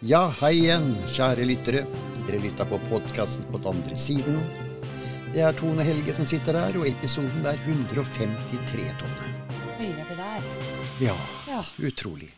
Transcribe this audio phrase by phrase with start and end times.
[0.00, 1.82] Ja, hei igjen, kjære lyttere.
[2.26, 4.38] Dere lytter på podkasten på den andre siden.
[5.34, 9.30] Det er Tone Helge som sitter der, og episoden er 153, Tone.
[9.78, 10.46] Høyre vi der?
[11.04, 11.16] Ja,
[11.48, 11.62] Ja.
[11.78, 12.30] utrolig.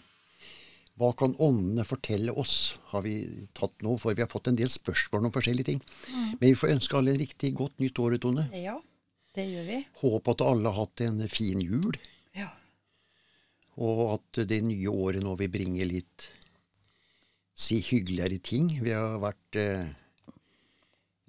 [0.98, 4.68] Hva kan åndene fortelle oss, har vi tatt nå, for vi har fått en del
[4.68, 5.80] spørsmål om forskjellige ting.
[6.12, 8.48] Men vi får ønske alle en riktig godt nytt år, Tone.
[8.52, 8.78] Ja,
[9.34, 9.86] det gjør vi.
[10.02, 11.92] Håp at alle har hatt en fin jul,
[12.34, 12.50] Ja.
[13.78, 16.28] og at det nye året nå vil bringe litt
[17.62, 18.68] si hyggeligere ting.
[18.82, 19.90] Vi har vært eh,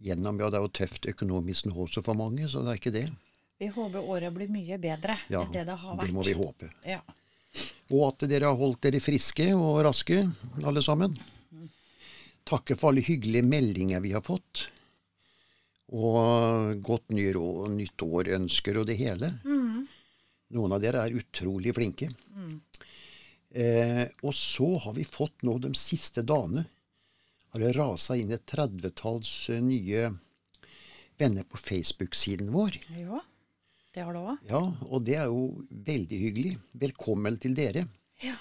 [0.04, 2.96] gjennom Ja, det er jo tøft økonomisk nå også for mange, så det er ikke
[2.96, 3.06] det.
[3.62, 6.10] Vi håper året blir mye bedre Ja, enn det det har vært.
[6.10, 6.72] det må vi håpe.
[6.90, 7.00] Ja.
[7.94, 10.24] Og at dere har holdt dere friske og raske,
[10.66, 11.14] alle sammen.
[12.50, 14.66] Takke for alle hyggelige meldinger vi har fått.
[15.94, 19.30] Og godt nytt år ønsker og det hele.
[20.54, 22.10] Noen av dere er utrolig flinke.
[23.54, 26.66] Eh, og så har vi fått nå de siste dagene
[27.54, 30.08] har det rasa inn et tredvetalls eh, nye
[31.22, 32.80] venner på Facebook-siden vår.
[32.98, 33.20] ja,
[33.94, 34.48] det har det òg.
[34.50, 36.56] Ja, og det er jo veldig hyggelig.
[36.82, 37.86] Velkommen til dere.
[38.26, 38.34] Ja.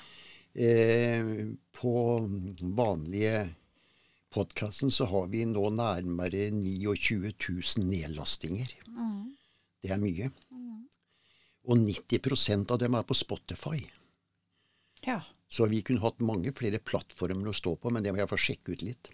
[0.56, 1.92] Eh, på
[2.80, 3.50] vanlige
[4.32, 8.72] podkasten så har vi nå nærmere 29 000 nedlastinger.
[9.82, 10.32] Det er mye.
[11.68, 13.84] Og 90% av dem er på Spotify.
[15.06, 15.18] Ja.
[15.52, 18.38] Så vi kunne hatt mange flere plattformer å stå på, men det må jeg få
[18.40, 19.10] sjekke ut litt.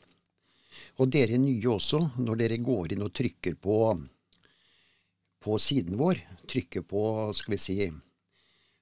[1.03, 3.79] Og dere nye også, når dere går inn og trykker på,
[5.43, 7.03] på siden vår, trykker på,
[7.35, 7.79] skal vi si,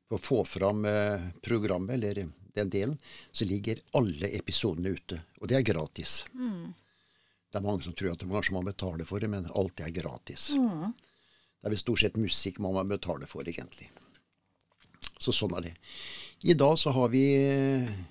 [0.09, 2.27] på å få fram eh, programmet, eller
[2.57, 2.99] den delen,
[3.33, 5.21] så ligger alle episodene ute.
[5.41, 6.23] Og det er gratis.
[6.37, 9.93] Det er mange som tror at det kanskje man betaler for det, men alt er
[9.95, 10.51] gratis.
[11.57, 13.89] Det er vel stort sett musikk man må betale for, egentlig.
[15.19, 15.75] Så sånn er det.
[16.47, 17.23] I dag så har vi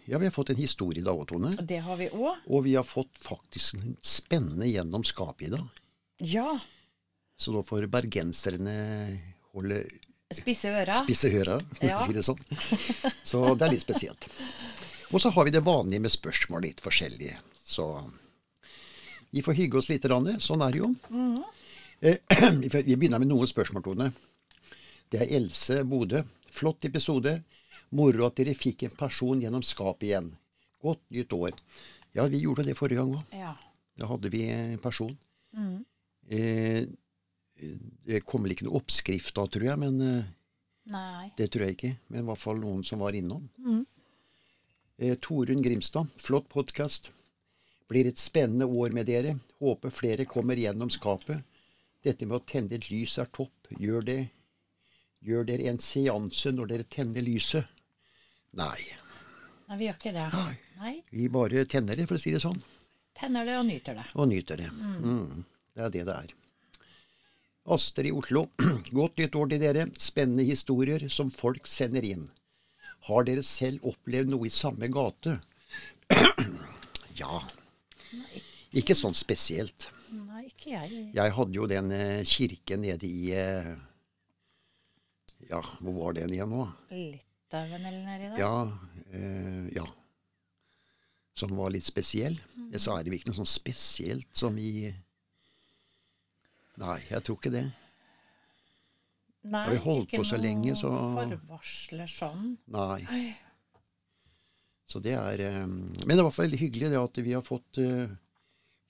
[0.10, 1.52] Ja, vi har fått en historie i dag òg, Tone.
[1.62, 2.36] Det har vi òg.
[2.50, 5.68] Og vi har fått faktisk en spennende gjennom skapet i dag.
[6.20, 6.60] Ja.
[7.38, 8.76] Så nå får bergenserne
[9.54, 9.84] holde
[10.34, 10.96] Spisse øra.
[11.04, 12.00] spisse øra, Ja.
[12.02, 12.40] si det sånn.
[13.24, 14.26] Så det er litt spesielt.
[15.14, 17.38] Og så har vi det vanlige med spørsmål, litt forskjellige.
[17.64, 17.86] Så
[19.32, 20.02] vi får hygge oss litt.
[20.42, 20.96] Sånn er det jo.
[22.02, 22.18] Eh,
[22.60, 24.14] Vi begynner med noen spørsmål, Tone.
[25.12, 26.24] Det er Else Bodø.
[26.52, 27.38] Flott episode.
[27.96, 30.32] Moro at dere fikk en person gjennom skapet igjen.
[30.82, 31.58] Godt nytt år.
[32.16, 33.36] Ja, vi gjorde det forrige gang òg.
[33.36, 33.54] Ja.
[34.00, 35.14] Da hadde vi en person.
[36.28, 36.86] Eh,
[38.06, 40.32] det kom vel ikke noe oppskrift da, tror jeg, men eh,
[40.92, 41.30] Nei.
[41.38, 43.46] det tror jeg ikke, men i hvert fall noen som var innom.
[44.98, 47.12] Eh, Torunn Grimstad, flott podkast.
[47.92, 49.36] Blir et spennende år med dere.
[49.62, 51.44] Håper flere kommer gjennom skapet.
[52.04, 53.70] Dette med å tenne et lys er topp.
[53.80, 54.20] Gjør det.
[55.26, 57.66] Gjør dere en seanse når dere tenner lyset?
[58.56, 58.78] Nei.
[59.66, 60.26] Nei, vi gjør ikke det.
[60.36, 60.56] Nei.
[60.78, 60.96] Nei.
[61.10, 62.60] Vi bare tenner det, for å si det sånn.
[63.18, 64.06] Tenner det og nyter det.
[64.14, 64.68] Og nyter det.
[64.76, 65.46] Mm.
[65.74, 66.34] Det er det det er.
[67.76, 68.46] Astrid i Oslo.
[69.00, 69.88] Godt nytt år til dere.
[69.98, 72.28] Spennende historier som folk sender inn.
[73.10, 75.40] Har dere selv opplevd noe i samme gate?
[77.22, 77.42] ja.
[78.78, 79.90] Ikke sånn spesielt.
[80.14, 81.04] Nei, ikke jeg.
[81.18, 83.74] Jeg hadde jo den eh, kirken nede i eh,
[85.50, 86.66] Ja, hvor var den igjen nå?
[86.92, 88.40] Litauen eller nedi der?
[88.40, 88.72] Ja,
[89.14, 89.86] eh, ja.
[91.36, 92.38] Som var litt spesiell.
[92.80, 94.94] Så er det ikke noe sånn spesielt som i
[96.76, 97.66] Nei, jeg tror ikke det.
[99.46, 102.58] Nei, har vi holdt ikke på så lenge, så- Forvarsler sånn.
[102.68, 103.06] Nei.
[103.14, 103.38] Oi.
[104.88, 108.10] Så det er eh, Men det var veldig hyggelig det at vi har fått eh,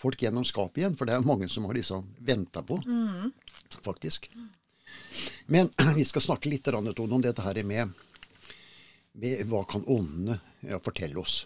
[0.02, 0.96] folk gjennom skapet igjen.
[0.98, 2.80] For det er mange som har liksom venta på,
[3.84, 4.30] faktisk.
[5.46, 7.92] Men vi skal snakke litt Tone, om dette her med,
[9.14, 11.44] med hva kan åndene ja, fortelle oss.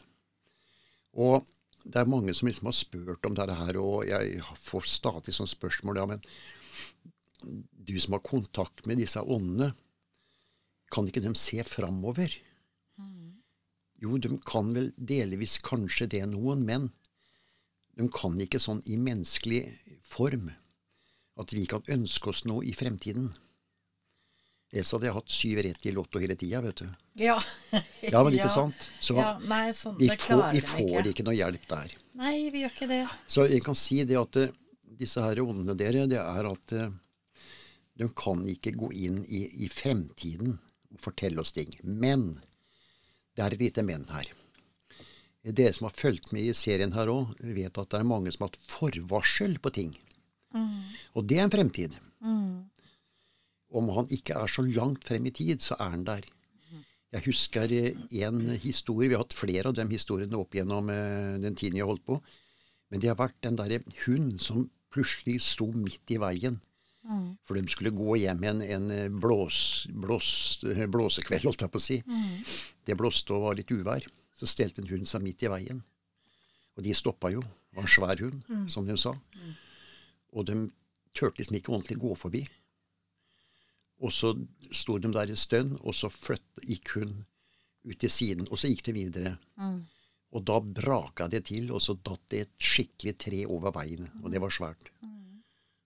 [1.19, 1.45] Og
[1.83, 5.53] det er mange som liksom har spurt om dette her, og jeg får stadig sånne
[5.53, 6.01] spørsmål.
[6.01, 6.23] Ja, men
[7.71, 9.73] du som har kontakt med disse åndene,
[10.89, 12.33] kan ikke de se framover?
[13.99, 16.87] Jo, de kan vel delvis kanskje det, noen, men
[17.99, 19.63] de kan ikke sånn i menneskelig
[20.07, 20.49] form
[21.39, 23.29] at vi kan ønske oss noe i fremtiden.
[24.69, 26.89] Ellers hadde jeg hatt syv rett i Lotto hele tida, vet du.
[27.17, 27.39] Ja.
[28.05, 28.53] Ja, men ikke Ja.
[28.53, 28.87] sant?
[29.01, 31.95] Så ja, nei, sånn, vi, får, vi får ikke noe hjelp der.
[32.19, 33.03] Nei, vi gjør ikke det.
[33.25, 34.51] Så jeg kan si det at eh,
[34.99, 36.91] disse her åndene dere, det er at eh,
[37.97, 40.59] de kan ikke gå inn i, i fremtiden
[40.93, 41.73] og fortelle oss ting.
[41.81, 42.35] Men
[43.33, 44.29] det er et lite men her.
[45.49, 48.45] Dere som har fulgt med i serien her òg, vet at det er mange som
[48.45, 49.95] har hatt forvarsel på ting.
[51.15, 51.95] Og det er en fremtid.
[53.69, 56.25] Om han ikke er så langt frem i tid, så er han der.
[57.09, 61.39] Jeg husker eh, en historie Vi har hatt flere av de historiene opp gjennom eh,
[61.41, 62.19] den tiden jeg holdt på.
[62.89, 66.59] Men det har vært den derre hun som plutselig sto midt i veien.
[67.45, 70.29] For de skulle gå hjem en, en eh, blås, blås,
[70.65, 71.97] blåsekveld, holdt jeg på å si.
[72.85, 74.05] Det blåste og var litt uvær.
[74.37, 75.81] Så stelte en hund seg midt i veien.
[76.77, 77.41] Og de stoppa jo.
[77.41, 78.41] Det var en svær hund,
[78.71, 79.15] som de sa.
[80.33, 80.55] Og de
[81.13, 82.43] turte liksom ikke ordentlig gå forbi.
[83.99, 84.31] Og så
[84.71, 87.25] sto de der en stund, og så flytt, gikk hun
[87.89, 88.47] ut til siden.
[88.51, 89.33] Og så gikk de videre.
[90.31, 94.05] Og da braka det til, og så datt det et skikkelig tre over veien.
[94.23, 94.91] Og det var svært.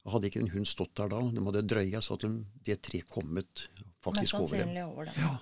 [0.04, 2.82] Og hadde ikke en hund stått der da, de hadde drøya, så hadde de- det
[2.84, 3.68] treet kommet
[4.04, 4.76] faktisk over dem.
[4.90, 5.14] over dem.
[5.18, 5.38] Ja.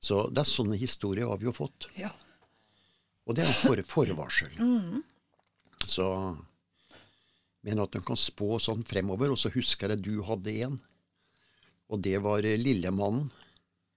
[0.00, 1.86] Så det er sånne historier har vi jo fått.
[2.00, 2.10] Ja.
[3.28, 4.50] Og det er en for, forvarsel.
[5.86, 6.06] Så
[7.62, 9.30] Men at de kan spå sånn fremover.
[9.34, 10.80] Og så husker jeg du hadde en.
[11.92, 13.28] Og det var Lillemannen.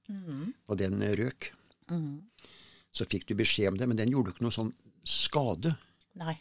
[0.10, 0.54] Lillemannen.
[0.68, 1.52] Og den røk.
[1.90, 2.22] røk.
[2.96, 4.72] Så fikk du beskjed om det, men den gjorde ikke noe sånn
[5.06, 5.76] skade.
[6.16, 6.38] Nei,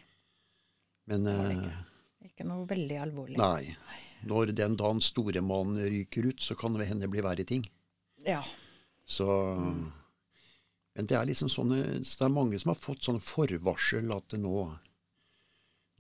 [1.10, 2.28] Men var det eh, ikke.
[2.30, 3.38] ikke noe veldig alvorlig.
[3.40, 3.74] nei.
[4.24, 7.64] Når den dagen store mannen ryker ut, så kan det hende bli verre ting.
[8.24, 8.40] Ja.
[9.04, 9.26] Så
[10.94, 14.30] Men det er liksom sånne så Det er mange som har fått sånn forvarsel at
[14.32, 14.62] det nå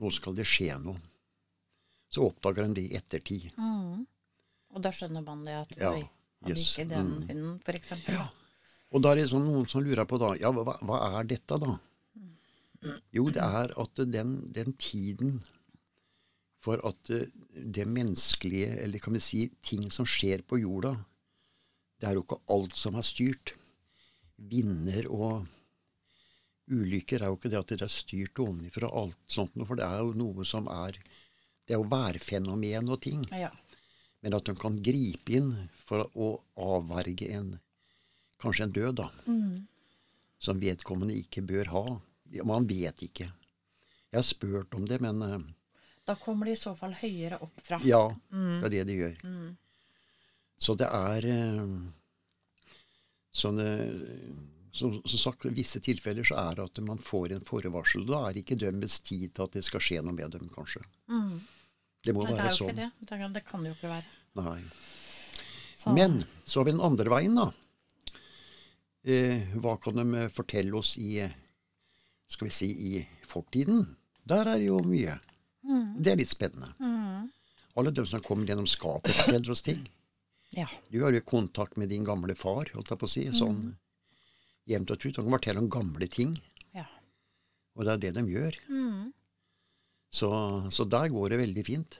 [0.00, 0.96] Nå skal det skje noe.
[2.14, 3.48] Så oppdager de det i ettertid.
[3.58, 6.04] Og da skjønner man det at Ja, oi,
[6.44, 7.24] hadde jøss, ikke den mm.
[7.30, 8.20] hunden, for eksempel.
[8.94, 11.58] Og da er det sånn noen som lurer på da Ja, hva, hva er dette,
[11.62, 11.74] da?
[13.16, 15.38] Jo, det er at den, den tiden
[16.64, 20.94] for at eh, det menneskelige, eller kan vi si ting som skjer på jorda,
[22.00, 23.54] det er jo ikke alt som er styrt.
[24.36, 25.44] Vinder og
[26.72, 30.00] ulykker er jo ikke det at det er styrt ovenfra alt sånt for det er
[30.00, 30.96] jo noe som er
[31.64, 33.22] Det er jo værfenomen og ting.
[33.32, 33.50] Ja.
[34.24, 35.50] Men at de kan gripe inn
[35.84, 36.28] for å
[36.60, 37.54] avverge en
[38.40, 39.08] kanskje en død, da.
[40.44, 41.84] Som vedkommende ikke bør ha.
[42.44, 43.28] Man vet ikke.
[44.10, 45.38] Jeg har spurt om det, men eh,
[46.06, 47.78] Da kommer de i så fall høyere opp fra.
[47.84, 49.20] ja, det er det de gjør.
[50.60, 51.70] Så det er eh,
[53.34, 53.58] som,
[55.04, 58.04] som sagt, I visse tilfeller så er det at man får en forvarsel.
[58.08, 60.82] Da er ikke dømmets tid til at det skal skje noe med dem, kanskje.
[62.04, 62.74] Det må Nei, det være sånn.
[62.76, 62.90] det.
[63.00, 63.18] det.
[63.18, 64.06] kan- Det jo ikke være.
[64.36, 64.62] Nei.
[65.78, 67.52] Så- Men så har vi den andre veien, da.
[69.04, 71.30] Eh, hva kan de eh, fortelle oss i eh,
[72.28, 73.96] skal vi si, i fortiden?
[74.24, 75.18] Der er det jo mye.
[76.00, 76.70] Det er litt spennende.
[77.76, 79.86] Alle de som kommer gjennom skapet, forteller oss ting.
[80.54, 80.68] Ja.
[80.88, 83.24] Du har jo kontakt med din gamle far, holdt jeg på å si.
[83.34, 83.72] Sånn
[84.70, 85.16] jevnt og trutt.
[85.16, 86.36] Han kan fortelle om gamle ting.
[86.72, 86.84] ja.
[87.74, 88.54] Og det er det de gjør.
[90.14, 90.30] Så,
[90.70, 91.98] så der går det veldig fint.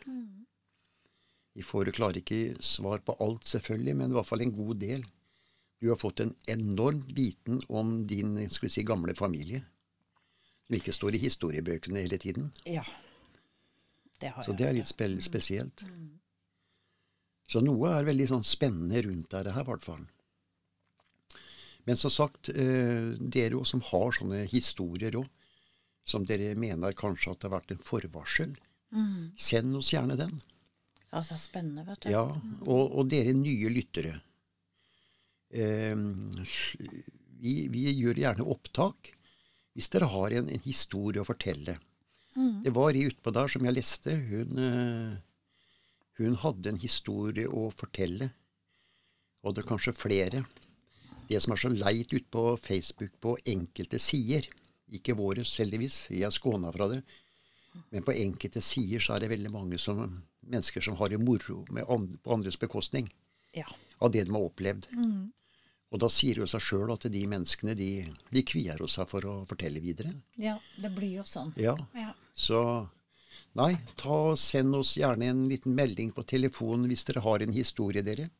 [1.54, 5.04] Vi får klarer ikke svar på alt, selvfølgelig, men i hvert fall en god del.
[5.82, 9.64] Du har fått en enorm viten om din skal vi si, gamle familie.
[10.64, 12.52] Som ikke står i historiebøkene hele tiden.
[12.66, 12.86] ja.
[14.20, 15.82] Det har Så jeg det er litt spe spesielt.
[17.50, 20.04] Så noe er veldig sånn spennende rundt dette her, i hvert fall.
[21.84, 25.26] Men som sagt, eh, dere som har sånne historier òg,
[26.04, 28.54] som dere mener kanskje at det har vært en forvarsel,
[29.40, 30.34] send oss gjerne den.
[30.38, 30.50] ja.
[31.14, 32.10] Altså, spennende, vet du.
[32.10, 32.24] Ja,
[32.66, 34.16] og, og dere nye lyttere.
[35.54, 35.94] Eh,
[37.38, 39.12] vi, vi gjør gjerne opptak
[39.74, 41.76] hvis dere har en, en historie å fortelle.
[42.64, 44.14] Det var ei utpå der som jeg leste.
[44.30, 45.14] Hun, eh,
[46.18, 48.32] hun hadde en historie å fortelle.
[49.46, 50.44] Og det er kanskje flere.
[51.28, 54.46] Det som er så leit ute på Facebook på enkelte sider,
[54.98, 57.02] ikke våre heldigvis, jeg er skåna fra det,
[57.90, 60.02] men på enkelte sider så er det veldig mange som,
[60.46, 63.08] mennesker som har det moro med and, på andres bekostning
[63.54, 63.66] Ja.
[64.00, 64.86] av det de har opplevd.
[65.94, 67.88] Og da sier jo seg sjøl at de menneskene de,
[68.30, 70.14] de kvier seg for å fortelle videre.
[70.36, 71.52] ja, det blir jo sånn.
[71.56, 72.12] Ja, Ja.
[72.34, 72.88] så
[73.54, 78.02] nei, ta send oss gjerne en liten melding på telefonen hvis dere har en historie,
[78.02, 78.30] dere.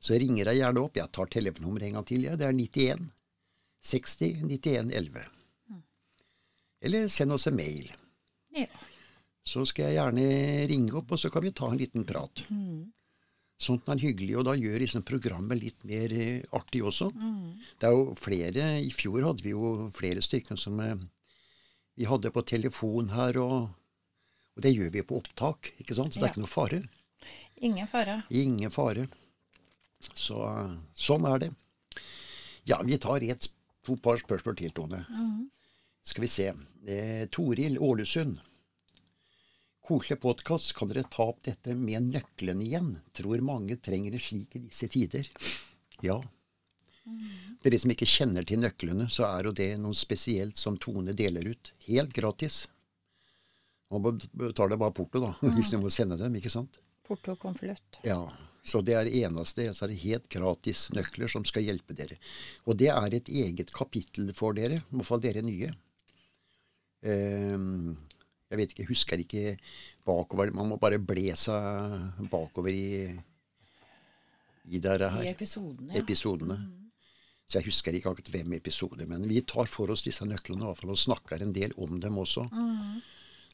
[0.00, 0.96] Så ringer jeg gjerne opp.
[0.96, 2.22] Jeg tar telefonnummeret en gang til.
[2.28, 2.36] Ja.
[2.36, 3.08] Det er 91
[3.82, 5.24] 60 91 11.
[6.86, 7.90] Eller send oss en mail.
[8.56, 8.66] ja.
[9.46, 10.22] Så skal jeg gjerne
[10.66, 12.40] ringe opp, og så kan vi ta en liten prat.
[13.62, 17.06] Sånt er hyggelig, og da gjør liksom programmet litt mer eh, artig også.
[17.78, 20.96] Det er jo flere I fjor hadde vi jo flere stykker som eh,
[21.96, 23.70] vi hadde på telefon her, og,
[24.56, 26.12] og det gjør vi på opptak, ikke sant?
[26.12, 26.34] Så det er Ja.
[26.34, 26.82] ikke noe fare.
[27.70, 28.18] Ingen fare.
[28.42, 29.06] Ingen fare.
[30.12, 30.74] Så eh,
[31.06, 31.52] sånn er det.
[32.66, 33.46] Ja, vi tar et
[33.86, 35.04] to par spørsmål til, Tone.
[36.06, 36.52] Skal vi se.
[36.86, 38.38] Eh, Toril Ålesund.
[39.82, 40.72] Koselig podkast.
[40.72, 42.92] Kan dere ta opp dette med nøkkelen igjen?
[43.12, 45.26] Tror mange trenger det slik i disse tider.
[46.06, 46.20] Ja.
[47.62, 51.48] dere som ikke kjenner til nøklene, så er jo det noe spesielt som Tone deler
[51.50, 51.72] ut.
[51.88, 52.68] Helt gratis.
[53.90, 56.78] Man betaler bare porto, da, hvis du må sende dem, ikke sant?
[57.06, 57.98] Porto og konvolutt.
[58.06, 58.20] Ja,
[58.62, 59.66] så det er det eneste.
[59.74, 62.20] Så er det helt gratis nøkler som skal hjelpe dere.
[62.66, 65.74] Og det er et eget kapittel for dere, i hvert fall dere nye.
[67.04, 67.96] Ehm,
[68.50, 69.44] jeg vet ikke, jeg husker ikke
[70.06, 70.52] bakover.
[70.54, 73.06] Man må bare ble seg bakover i,
[74.70, 75.34] i det I her ja.
[76.00, 76.60] episodene.
[77.46, 80.66] Så jeg husker ikke akkurat hvem episode, men vi tar for oss disse nøklene i
[80.66, 82.42] hvert fall, og snakker en del om dem også.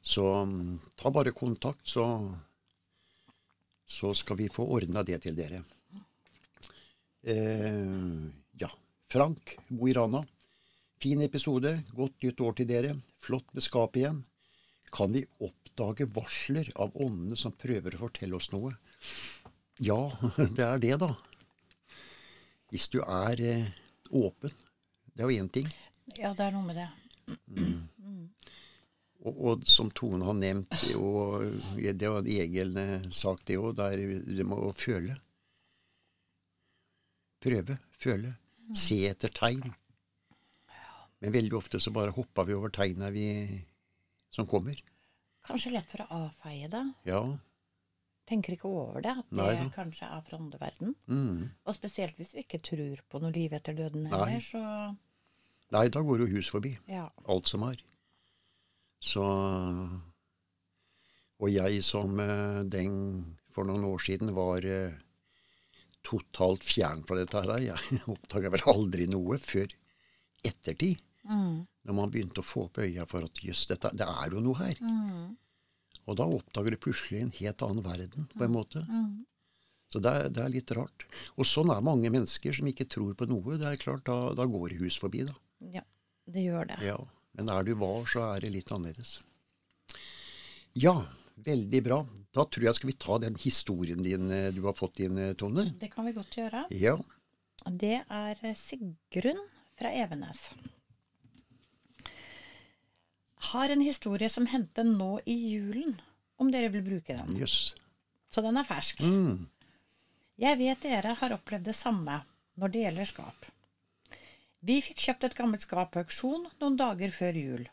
[0.02, 2.06] Så mm, ta bare kontakt, så,
[3.84, 5.60] så skal vi få ordna det til dere.
[7.22, 8.24] Eh,
[8.64, 8.70] ja.
[9.12, 10.24] Frank Mo i Rana.
[11.02, 11.82] Fin episode.
[11.98, 12.92] Godt nytt år til dere.
[13.18, 14.20] Flott med skapet igjen.
[14.94, 18.70] Kan vi oppdage varsler av åndene som prøver å fortelle oss noe?
[19.82, 20.12] Ja,
[20.58, 21.08] det er det, da.
[22.70, 23.72] Hvis du er eh,
[24.14, 24.54] åpen.
[25.10, 25.66] Det er jo én ting.
[26.14, 26.86] Ja, det er noe med det.
[29.26, 33.74] Og, og som Tone har nevnt, er det var en egen eh, sak, det òg.
[33.82, 35.18] Det må å føle.
[37.42, 37.82] Prøve.
[37.98, 38.36] Føle.
[38.78, 39.72] Se etter tegn.
[41.22, 43.26] Men veldig ofte så bare hopper vi over tegna vi,
[44.34, 44.80] som kommer.
[45.46, 46.82] Kanskje lett for å avfeie det.
[47.06, 47.22] Ja.
[48.28, 50.94] Tenker ikke over det, at det Nei kanskje er fra åndeverden.
[51.10, 51.48] Mm.
[51.66, 54.38] Og spesielt hvis vi ikke tror på noe liv etter døden Nei.
[54.46, 54.62] så
[55.72, 56.74] Nei, da går jo hus forbi.
[56.90, 57.06] ja.
[57.32, 57.78] alt som er.
[59.02, 59.22] Så
[61.42, 62.92] Og jeg som eh, den
[63.52, 64.94] for noen år siden var eh,
[66.06, 69.72] totalt fjern fra dette her, jeg oppdaga vel aldri noe før
[70.46, 71.02] ettertid.
[71.28, 71.62] Mm.
[71.86, 74.80] Når man begynte å få opp øya for at jøss, det er jo noe her.
[74.82, 75.36] Mm.
[76.06, 78.82] Og da oppdager du plutselig en helt annen verden, på en måte.
[78.88, 79.22] Mm.
[79.92, 81.04] Så det er, det er litt rart.
[81.36, 83.58] Og sånn er mange mennesker som ikke tror på noe.
[83.60, 85.36] Det er klart, Da, da går hus forbi, da.
[85.78, 85.84] ja.
[86.32, 86.76] Det gjør det.
[86.86, 86.94] Ja,
[87.34, 89.16] men er du var, så er det litt annerledes.
[90.78, 90.94] Ja,
[91.34, 91.98] veldig bra.
[92.32, 95.32] Da tror jeg skal vi ta den historien din eh, du har fått inn, eh,
[95.34, 95.66] Tone.
[95.80, 96.62] Det kan vi godt gjøre.
[96.78, 96.94] Ja.
[97.66, 99.42] Det er Sigrun
[99.78, 100.46] fra Evenes.
[103.50, 105.96] Har en historie som hendte nå i julen,
[106.38, 107.34] om dere vil bruke den.
[107.40, 107.74] Yes.
[108.30, 109.02] Så den er fersk.
[109.02, 109.48] Mm.
[110.40, 112.22] Jeg vet dere har opplevd det samme
[112.58, 113.50] når det gjelder skap.
[114.62, 117.64] Vi fikk kjøpt et gammelt skap på auksjon noen dager før jul.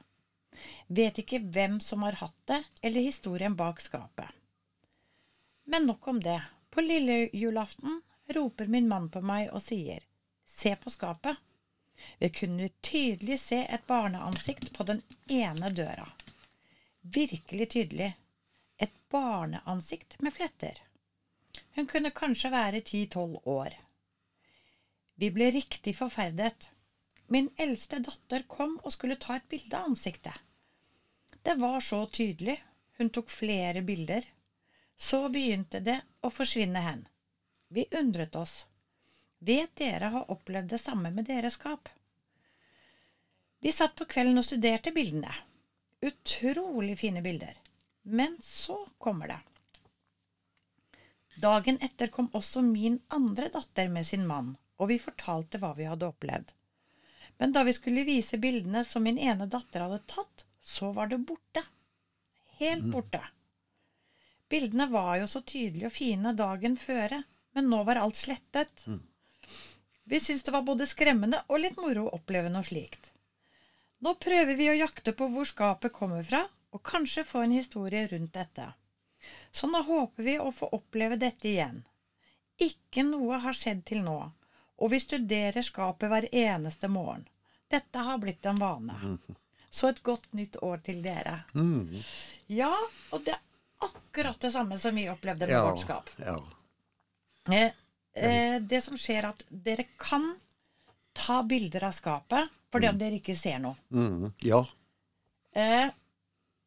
[0.90, 4.28] Vet ikke hvem som har hatt det, eller historien bak skapet.
[5.70, 6.40] Men nok om det.
[6.74, 8.02] På lille julaften
[8.36, 10.02] roper min mann på meg og sier,
[10.46, 11.38] se på skapet.
[12.20, 16.08] Vi kunne tydelig se et barneansikt på den ene døra.
[17.02, 18.14] Virkelig tydelig.
[18.78, 20.82] Et barneansikt med fletter.
[21.76, 23.76] Hun kunne kanskje være ti-tolv år.
[25.20, 26.70] Vi ble riktig forferdet.
[27.28, 30.36] Min eldste datter kom og skulle ta et bilde av ansiktet.
[31.44, 32.58] Det var så tydelig.
[32.98, 34.26] Hun tok flere bilder.
[34.98, 37.06] Så begynte det å forsvinne hen.
[37.70, 38.66] Vi undret oss.
[39.40, 41.90] Vet dere har opplevd det samme med deres skap?
[43.60, 45.32] Vi satt på kvelden og studerte bildene.
[46.04, 47.56] Utrolig fine bilder.
[48.04, 49.40] Men så kommer det.
[51.40, 55.88] Dagen etter kom også min andre datter med sin mann, og vi fortalte hva vi
[55.88, 56.52] hadde opplevd.
[57.40, 61.22] Men da vi skulle vise bildene som min ene datter hadde tatt, så var det
[61.24, 61.64] borte.
[62.60, 63.22] Helt borte.
[64.52, 67.22] Bildene var jo så tydelige og fine dagen føre,
[67.56, 68.84] men nå var alt slettet.
[70.10, 73.12] Vi syntes det var både skremmende og litt moro å oppleve noe slikt.
[74.02, 78.08] Nå prøver vi å jakte på hvor skapet kommer fra, og kanskje få en historie
[78.10, 78.66] rundt dette.
[79.52, 81.82] Så nå håper vi å få oppleve dette igjen.
[82.62, 84.18] Ikke noe har skjedd til nå,
[84.80, 87.26] og vi studerer skapet hver eneste morgen.
[87.70, 88.96] Dette har blitt en vane.
[89.70, 91.44] Så et godt nytt år til dere.
[91.54, 92.00] Mm.
[92.50, 92.72] Ja,
[93.14, 96.10] og det er akkurat det samme som vi opplevde med Ja, vårt skap.
[96.18, 96.40] ja.
[98.26, 100.26] Eh, det som skjer, er at dere kan
[101.14, 103.76] ta bilder av skapet fordi om dere ikke ser noe.
[103.90, 104.32] Mm.
[104.46, 104.60] ja.
[105.58, 105.90] Eh,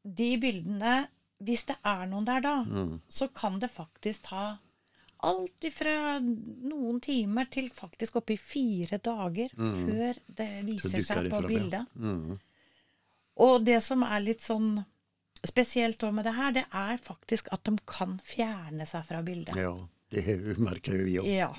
[0.03, 0.97] de bildene,
[1.43, 3.01] hvis det er noen der da, Mm.
[3.09, 4.59] så kan det faktisk ta
[5.23, 11.43] alt ifra noen timer til faktisk oppi fire dager før det viser seg på fram,
[11.43, 11.49] ja.
[11.49, 11.87] bildet.
[11.95, 12.39] Mm.
[13.47, 14.85] Og det som er litt sånn
[15.47, 19.55] spesielt med det her, det er faktisk at de kan fjerne seg fra bildet.
[19.57, 19.77] ja.
[20.13, 21.29] Det merker jo vi òg.
[21.33, 21.51] Ja.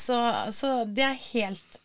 [0.00, 0.16] Så,
[0.54, 1.80] så det er helt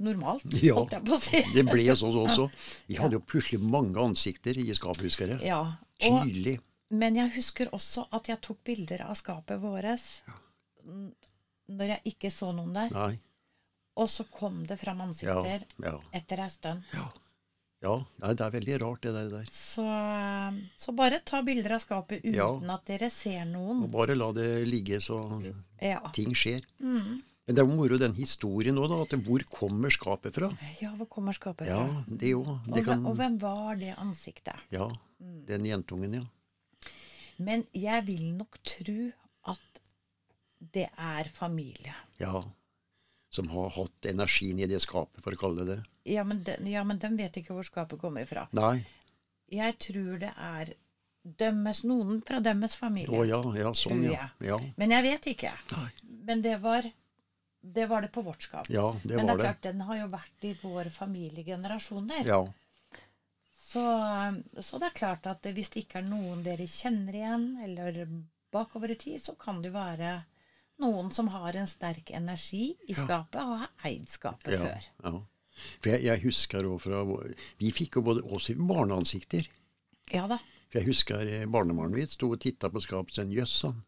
[0.00, 0.78] normalt, Ja.
[0.78, 1.42] holdt jeg på å si.
[1.54, 2.48] Det ble sånn også.
[2.90, 5.42] Vi hadde jo plutselig mange ansikter i skapet, husker jeg.
[5.50, 5.60] Ja,
[6.08, 6.56] og, Tydelig.
[6.96, 10.38] men jeg husker også at jeg tok bilder av skapet våres ja.
[11.76, 12.94] når jeg ikke så noen der.
[12.96, 13.12] Nei.
[14.00, 15.98] Og så kom det fram ansikter ja.
[16.16, 16.86] etter ei stund.
[17.82, 17.94] Ja.
[18.20, 18.32] ja.
[18.34, 19.46] Det er veldig rart, det der.
[19.50, 19.84] Så,
[20.76, 22.50] så bare ta bilder av skapet uten Ja.
[22.74, 23.82] at dere ser noen.
[23.86, 25.18] Og bare la det ligge så
[25.80, 26.00] Ja.
[26.12, 26.62] ting skjer.
[26.80, 27.22] Mm.
[27.46, 29.00] Men det er jo moro den historien òg, da.
[29.02, 30.50] At hvor kommer skapet fra?
[30.80, 32.04] ja, hvor kommer skapet Ja, fra?
[32.06, 34.54] det jo, Det og, kan og hvem var det ansiktet?
[34.70, 34.88] Ja,
[35.20, 35.44] Mm.
[35.46, 36.22] den jentungen, ja.
[37.38, 39.10] Men jeg vil nok tro
[39.48, 39.58] at
[40.72, 41.94] det er familie.
[42.20, 42.42] Ja.
[43.30, 45.80] Som har hatt energien i det skapet, for å kalle det det.
[46.10, 48.48] Ja, men de, ja, men de vet ikke hvor skapet kommer fra.
[48.58, 48.80] Nei.
[49.50, 50.72] Jeg tror det er
[51.22, 53.14] dømmes, noen fra deres familie.
[53.14, 54.30] Å ja, ja, sånn, ja.
[54.42, 54.58] ja.
[54.80, 55.52] Men jeg vet ikke.
[55.76, 55.90] Nei.
[56.30, 56.88] Men det var
[57.60, 58.70] det, var det på vårt skap.
[58.72, 59.44] Ja, det men det er er det.
[59.44, 62.26] klart, den har jo vært i vår familiegenerasjoner.
[62.26, 62.40] Ja.
[63.70, 63.82] Så,
[64.64, 68.00] så det er klart at hvis det ikke er noen dere kjenner igjen, eller
[68.50, 70.14] bakover i tid, så kan det jo være
[70.80, 74.88] noen som har en sterk energi i skapet, og har eid skapet ja, før.
[75.04, 75.14] ja.
[75.82, 77.02] For jeg, jeg husker òg fra
[77.60, 79.48] Vi fikk jo både også barneansikter.
[80.14, 80.40] Ja da.
[80.70, 83.80] For jeg husker eh, barnebarnet mitt sto og titta på skapet og sa jøss, han.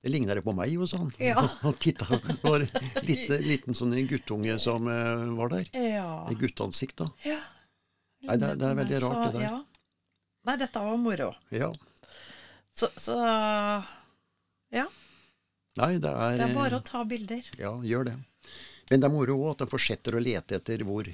[0.00, 1.10] Det ligner det på meg, jo, sa han.
[1.20, 1.40] Ja.
[1.64, 2.70] Han titta på var en
[3.04, 5.66] liten, liten sånn guttunge som uh, var der.
[5.76, 6.06] Ja.
[6.30, 7.10] Et gutteansikt, da.
[7.26, 7.40] ja.
[8.24, 9.44] Nei, det, det er veldig rart, Så, det der.
[9.44, 9.58] Ja.
[10.48, 11.28] Nei, dette var moro.
[11.52, 11.68] Ja.
[12.76, 13.16] Så, så
[14.72, 14.86] ja.
[15.78, 17.50] Nei, det er Det er eh, bare å ta bilder.
[17.60, 18.16] Ja, gjør det.
[18.90, 21.06] Men det er moro òg at de fortsetter å lete etter hvor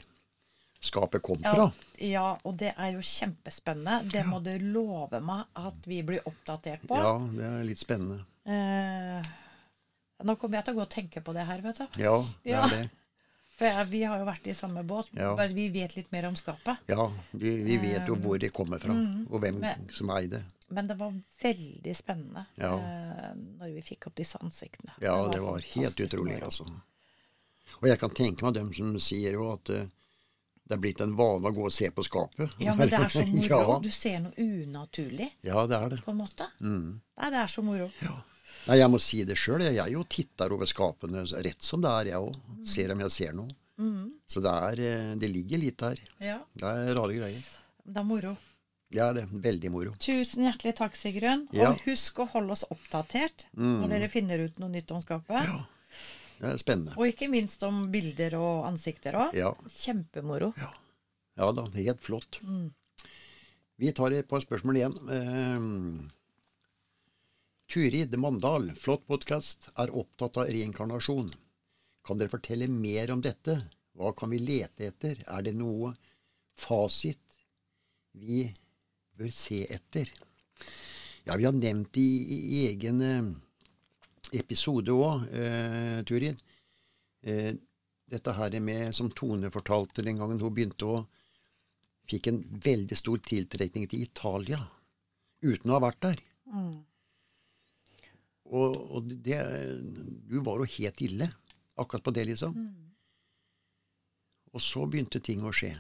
[0.81, 1.67] skapet kom fra.
[1.99, 4.09] Ja, ja, og det er jo kjempespennende.
[4.13, 6.97] Det må du love meg at vi blir oppdatert på.
[6.97, 8.23] Ja, det er litt spennende.
[8.49, 9.29] Eh,
[10.25, 12.01] nå kommer jeg til å gå og tenke på det her, vet du.
[12.01, 12.63] Ja, det Ja.
[12.65, 12.85] er det.
[13.57, 15.31] For ja, vi har jo vært i samme båt, Ja.
[15.37, 16.77] bare vi vet litt mer om skapet.
[16.89, 19.61] Ja, vi, vi vet jo hvor det kommer fra, og hvem Mm.
[19.61, 20.43] men- som eier det.
[20.69, 22.75] Men det var veldig spennende Ja.
[22.77, 24.93] eh, når vi fikk opp disse ansiktene.
[25.01, 26.65] Ja, det var helt utrolig, altså.
[27.83, 29.87] Og jeg kan tenke meg dem som sier jo at eh,
[30.69, 32.51] det er blitt en vane å gå og se på skapet.
[32.61, 33.73] Ja, men det er så moro.
[33.73, 36.05] ja, Du ser noe unaturlig, ja, det er det.
[36.05, 36.47] på en måte.
[36.61, 37.01] Mm.
[37.19, 37.91] Nei, det er så moro.
[38.67, 39.63] Nei, jeg må si det sjøl.
[39.75, 42.37] Jeg jo titter over skapene rett som det er, jeg òg.
[42.67, 43.49] Ser om jeg ser noe.
[43.79, 44.11] Mm.
[44.27, 45.99] Så det, er, eh, det ligger litt der.
[46.21, 47.43] Ja, Det er rare greier.
[47.85, 48.37] det er moro.
[48.91, 49.25] Det er det.
[49.31, 49.93] Veldig moro.
[49.99, 51.47] Tusen hjertelig takk, Sigrun.
[51.53, 51.73] Ja.
[51.73, 53.81] Og husk å holde oss oppdatert Mm.
[53.83, 55.45] når dere finner ut noe nytt om skapet.
[55.45, 55.67] Ja.
[56.41, 56.97] Det er spennende.
[56.97, 59.35] Og ikke minst om bilder og ansikter òg.
[59.35, 60.53] Ja, Kjempemoro.
[61.37, 61.65] ja da.
[61.75, 62.39] Helt flott.
[62.43, 62.71] Mm.
[63.79, 64.97] Vi tar et par spørsmål igjen.
[65.11, 66.11] Eh,
[67.67, 71.33] Turid Mandal, flott podkast, er opptatt av reinkarnasjon.
[72.07, 73.57] Kan dere fortelle mer om dette?
[73.99, 75.19] Hva kan vi lete etter?
[75.27, 75.91] Er det noe
[76.55, 77.41] fasit
[78.15, 78.45] vi
[79.19, 80.15] bør se etter?
[81.27, 82.07] Ja, vi har nevnt i,
[82.39, 83.35] i egen eh,
[84.39, 86.39] episode òg, eh, Turid.
[87.27, 87.53] Eh,
[88.07, 91.05] dette her med, som Tone fortalte den gangen hun begynte å
[92.07, 94.61] Fikk en veldig stor tiltrekning til Italia
[95.43, 96.21] uten å ha vært der.
[96.47, 96.85] Mm.
[98.47, 99.41] Og, og det
[100.31, 101.31] Du var jo helt ille
[101.77, 102.55] akkurat på det, liksom.
[102.57, 102.93] Mm.
[104.57, 105.75] Og så begynte ting å skje.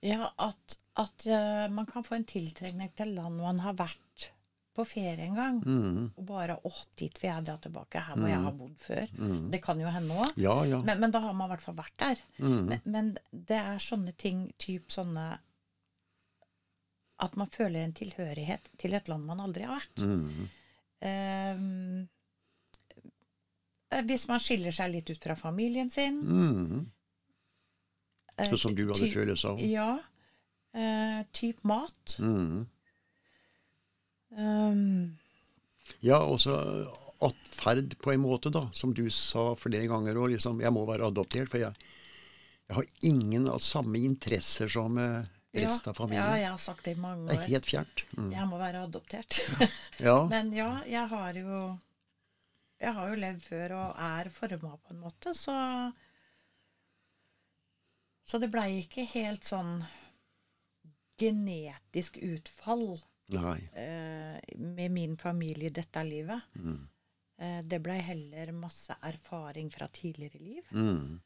[0.00, 4.30] Ja, at, at uh, man kan få en tiltrekning til land man har vært
[4.76, 5.58] på ferie en gang.
[5.66, 6.04] Mm.
[6.16, 8.00] Og bare 'Å, dit vil jeg dra tilbake.
[8.06, 9.12] Her må jeg ha bodd før'.
[9.52, 10.32] Det kan jo hende òg.
[10.40, 10.80] Ja, ja.
[10.86, 12.24] Men, men da har man i hvert fall vært der.
[12.38, 12.64] Mhm.
[12.70, 15.28] Men, men det er sånne ting, typ sånne
[17.20, 19.98] At man føler en tilhørighet til et land man aldri har vært.
[21.00, 21.56] Eh,
[24.06, 26.20] hvis man skiller seg litt ut fra familien sin.
[26.20, 26.90] Mm.
[28.36, 29.62] eh, som du hadde følelse av.
[29.64, 29.98] Ja.
[30.72, 32.16] Eh, typ mat.
[32.22, 32.66] Mm.
[34.30, 35.16] Um,
[36.06, 36.54] Ja, også
[37.20, 38.68] atferd på en måte, da.
[38.72, 40.36] Som du sa flere ganger òg.
[40.36, 41.74] Liksom, jeg må være adoptert, for jeg,
[42.68, 46.94] jeg har ingen av samme interesser som eh, resten av Ja, jeg har sagt det
[46.96, 47.32] i mange år.
[47.32, 48.02] Det er helt fjernt.
[48.16, 48.32] Mm.
[48.32, 49.40] Jeg må være adoptert.
[50.00, 50.16] Ja.
[50.30, 51.56] Men ja, jeg har jo
[52.80, 55.56] Jeg har jo levd før og er forma på en måte, så
[58.24, 59.82] Så det blei ikke helt sånn
[61.20, 63.02] genetisk utfall
[63.76, 66.40] eh, med min familie i dette livet.
[66.56, 66.78] Mm.
[67.40, 70.70] Eh, det blei heller masse erfaring fra tidligere liv.
[70.72, 71.20] Mm.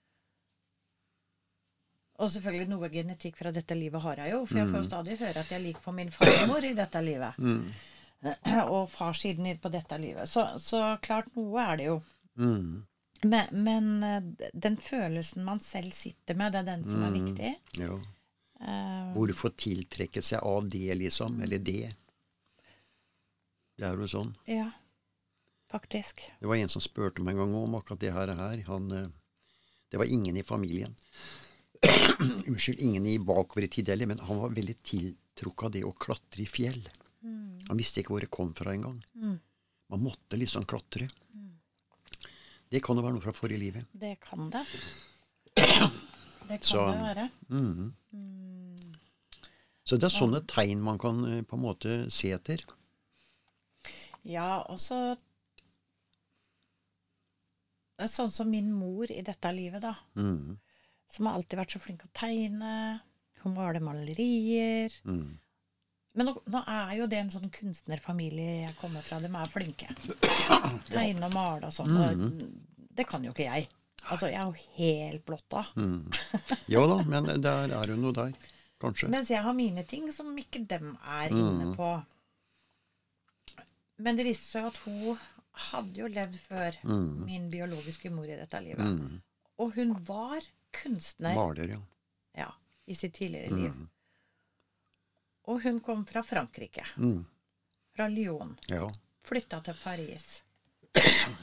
[2.22, 5.16] Og selvfølgelig noe genetikk fra dette livet har jeg jo, for jeg får jo stadig
[5.18, 7.38] høre at jeg liker på min farmor i dette livet.
[7.38, 7.64] Mm.
[8.74, 10.28] Og farssiden på dette livet.
[10.30, 11.96] Så, så klart, noe er det jo.
[12.38, 12.84] Mm.
[13.24, 17.18] Men, men eh, den følelsen man selv sitter med, det er den som er Mm.
[17.24, 17.50] viktig.
[17.82, 17.98] Ja.
[18.64, 21.40] Eh, Hvorfor tiltrekke seg av det, liksom?
[21.42, 21.94] Eller det?
[23.74, 24.34] Det er jo sånn.
[24.46, 24.68] ja,
[25.72, 26.20] faktisk.
[26.40, 28.30] Det var en som spurte meg en gang om akkurat det her.
[28.38, 28.62] her.
[28.70, 29.08] Han, eh,
[29.90, 30.94] Det var ingen i familien.
[32.48, 35.92] Unnskyld, ingen i bakover i tid heller, men han var veldig tiltrukket av det å
[35.92, 36.82] klatre i fjell.
[37.68, 38.98] Han visste ikke hvor det kom fra engang.
[39.88, 41.08] Man måtte liksom klatre.
[42.70, 43.88] Det kan jo være noe fra forrige livet.
[43.92, 44.64] Det kan det.
[46.44, 47.28] Det kan Så- det være.
[49.84, 52.60] Så det er sånne tegn man kan eh, på en måte se etter.
[54.28, 55.16] Ja, og så
[58.10, 59.94] Sånn som min mor i dette livet, da.
[60.18, 60.56] Mm.
[61.12, 62.74] Som har alltid vært så flink til å tegne.
[63.44, 64.94] Hun maler malerier.
[65.04, 65.38] Mm.
[66.14, 69.18] Men nå, nå er jo det en sånn kunstnerfamilie jeg kommer fra.
[69.22, 69.88] De er flinke.
[70.94, 71.96] Tegne og male og sånn.
[71.98, 73.68] og Det kan jo ikke jeg.
[74.04, 75.64] Altså, jeg er jo helt blotta.
[76.70, 78.34] Jo da, men der er hun jo der,
[78.82, 79.08] kanskje.
[79.12, 81.92] Mens jeg har mine ting som ikke dem er inne på.
[84.04, 85.16] Men det viste seg at hun
[85.70, 86.78] hadde jo levd før
[87.24, 89.02] min biologiske mor i dette livet.
[89.62, 90.46] Og hun var
[90.82, 91.80] kunstner Maler, ja.
[92.44, 92.48] ja,
[92.86, 93.72] i sitt tidligere liv.
[95.46, 96.84] Og hun kom fra Frankrike.
[96.96, 97.24] Mm.
[97.96, 98.56] Fra Lyon.
[98.72, 98.88] ja.
[99.24, 100.42] Flytta til Paris.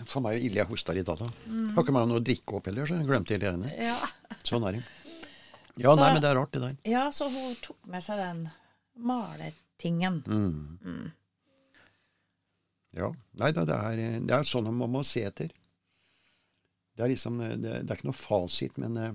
[0.07, 1.17] For meg er ille jeg hoster i dag.
[1.17, 1.25] da.
[1.73, 3.71] Har ikke meg noe å drikke opp heller, så jeg glemte hele greiene.
[3.77, 3.95] Ja.
[4.45, 4.83] Sånn er det.
[5.81, 6.75] Ja, Så- nei, men det er rart, det der.
[6.91, 8.43] ja, så hun tok med seg den
[8.95, 10.21] malertingen.
[10.27, 11.11] Mm.
[12.93, 13.09] Ja.
[13.39, 13.77] Nei da, det
[14.27, 15.51] det er sånn man må se etter.
[17.01, 19.11] Det er liksom Det, det er ikke noe fasit, men uh...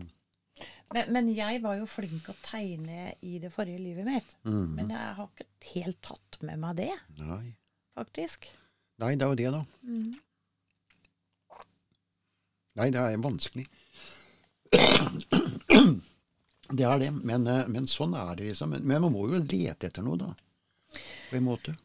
[0.94, 4.36] Men, men jeg var jo flink å tegne i det forrige livet mitt.
[4.46, 7.56] Men jeg har ikke helt tatt med meg det, Nei.
[7.98, 8.46] faktisk.
[9.02, 9.62] Nei, det er jo det, da.
[12.78, 13.66] Nei, det er vanskelig.
[16.70, 18.74] Det er det, men, eh, men sånn er det, liksom.
[18.76, 20.32] Men man må jo lete etter noe, da.
[21.30, 21.76] På en måte.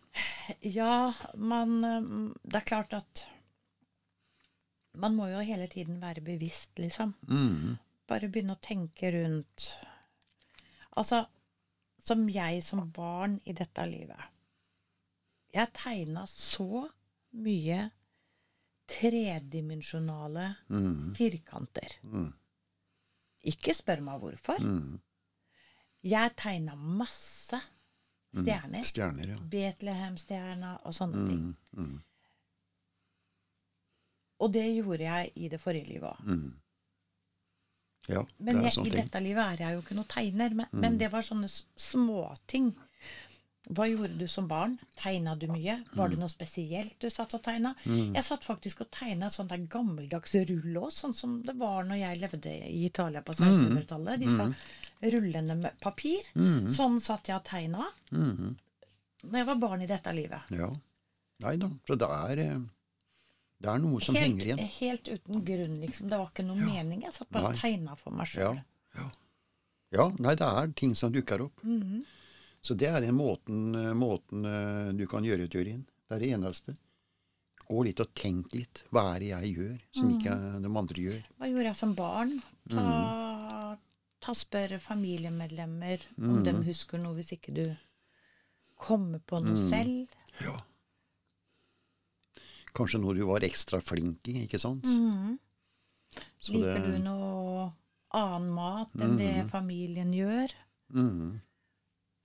[0.65, 2.07] Ja, man eh,
[2.43, 3.25] Det er klart at
[4.93, 7.13] Man må jo hele tiden være bevisst, liksom.
[7.29, 7.77] Mm.
[8.07, 9.69] Bare begynne å tenke rundt
[10.97, 11.21] Altså,
[12.03, 14.19] som jeg som barn i dette livet
[15.55, 16.89] Jeg tegna så
[17.39, 17.85] mye
[18.91, 21.13] tredimensjonale Mm.
[21.15, 21.95] firkanter.
[22.03, 22.33] Mm.
[23.45, 24.59] Ikke spør meg hvorfor.
[24.59, 24.99] Mm.
[26.03, 27.59] Jeg tegna masse
[28.35, 28.83] stjerner.
[28.83, 29.37] Stjerner, ja.
[29.37, 31.55] Betlehemstjerna og sånne ting.
[34.41, 34.43] Mm.
[34.43, 34.47] Mm.
[34.47, 36.27] Og det gjorde jeg i det forrige livet òg.
[36.27, 36.49] Mm.
[38.09, 39.03] Ja, Men det er jeg, sånne i ting.
[39.03, 40.55] dette livet er jeg jo ikke noe tegner.
[40.57, 42.71] Men, men det var sånne småting.
[43.69, 44.73] Hva gjorde du som barn?
[44.97, 45.77] Tegna du mye?
[45.93, 47.75] Var det noe spesielt du satt og tegna?
[47.85, 52.21] Jeg satt faktisk og tegna sånn der gammeldags rullås, sånn som det var når jeg
[52.23, 54.25] levde i Italia på 1600-tallet.
[54.25, 54.49] Disse
[55.13, 56.25] rullene med papir.
[56.73, 58.49] Sånn satt jeg og tegna mm.
[59.29, 60.51] når jeg var barn i dette livet.
[60.57, 60.73] Ja.
[61.41, 61.69] Nei da.
[61.87, 62.59] Så det er, eh,
[63.61, 64.59] det er noe som Helt, henger igjen.
[64.79, 66.09] helt uten grunn, liksom.
[66.09, 67.03] Det var ikke noe mening.
[67.05, 68.51] Jeg satt bare og tegna for meg Ja.
[68.53, 68.63] sjøl.
[68.95, 69.09] ja.
[69.93, 71.63] Ja, nei, det er ting som dukker opp.
[71.63, 72.03] Mhm.
[72.63, 75.85] Så det er den måten, eh, måten eh, du kan gjøre teorien.
[76.07, 76.75] Det er det eneste.
[77.67, 78.83] Gå litt og tenk litt.
[78.91, 80.19] Hva er det jeg gjør, som Mhm.
[80.19, 81.23] ikke de andre gjør?
[81.39, 82.41] Hva gjorde jeg som barn?
[82.69, 83.77] Ta, Mm.
[84.21, 86.29] ta spør familiemedlemmer Mm.
[86.29, 87.75] om de husker noe, hvis ikke du
[88.79, 89.69] kommer på noe Mm.
[89.69, 90.07] selv.
[90.41, 90.57] Ja.
[92.73, 94.85] Kanskje noe du var ekstra flink i, ikke sant?
[96.41, 97.71] Så Liker det- du noe
[98.13, 100.51] annen mat enn det familien gjør?
[100.93, 101.39] Mm.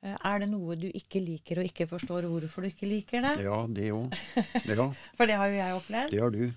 [0.06, 3.34] Er det noe du ikke liker og ikke forstår hvorfor du ikke liker det?
[3.44, 4.14] Ja, det òg.
[4.70, 6.10] Ja, For det har jo jeg opplevd.
[6.10, 6.52] det har du.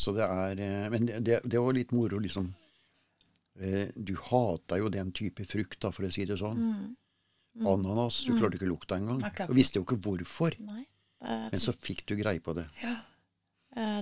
[0.00, 2.54] Så det er eh, Men det, det, var litt moro, liksom.
[3.60, 6.62] Eh, Du hata jo den type frukt, da, for å si det sånn.
[7.60, 8.22] Ananas.
[8.24, 9.20] Du klarte ikke lukta engang.
[9.48, 10.56] Og visste jo ikke hvorfor.
[10.64, 10.86] Nei,
[11.22, 12.64] Men så fikk du greie på det.
[12.82, 12.96] Ja,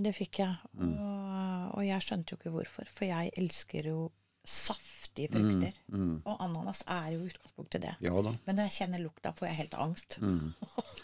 [0.02, 0.56] det fikk jeg.
[0.74, 0.94] Mm.
[0.96, 4.06] Og, og jeg skjønte jo ikke hvorfor, for jeg elsker jo
[4.48, 5.74] saftige frukter.
[5.92, 6.14] Mm.
[6.24, 7.92] Og ananas er jo utgangspunktet det.
[8.02, 8.14] Ja.
[8.46, 10.16] Men når jeg kjenner lukta, får jeg helt angst.
[10.24, 10.52] Mm.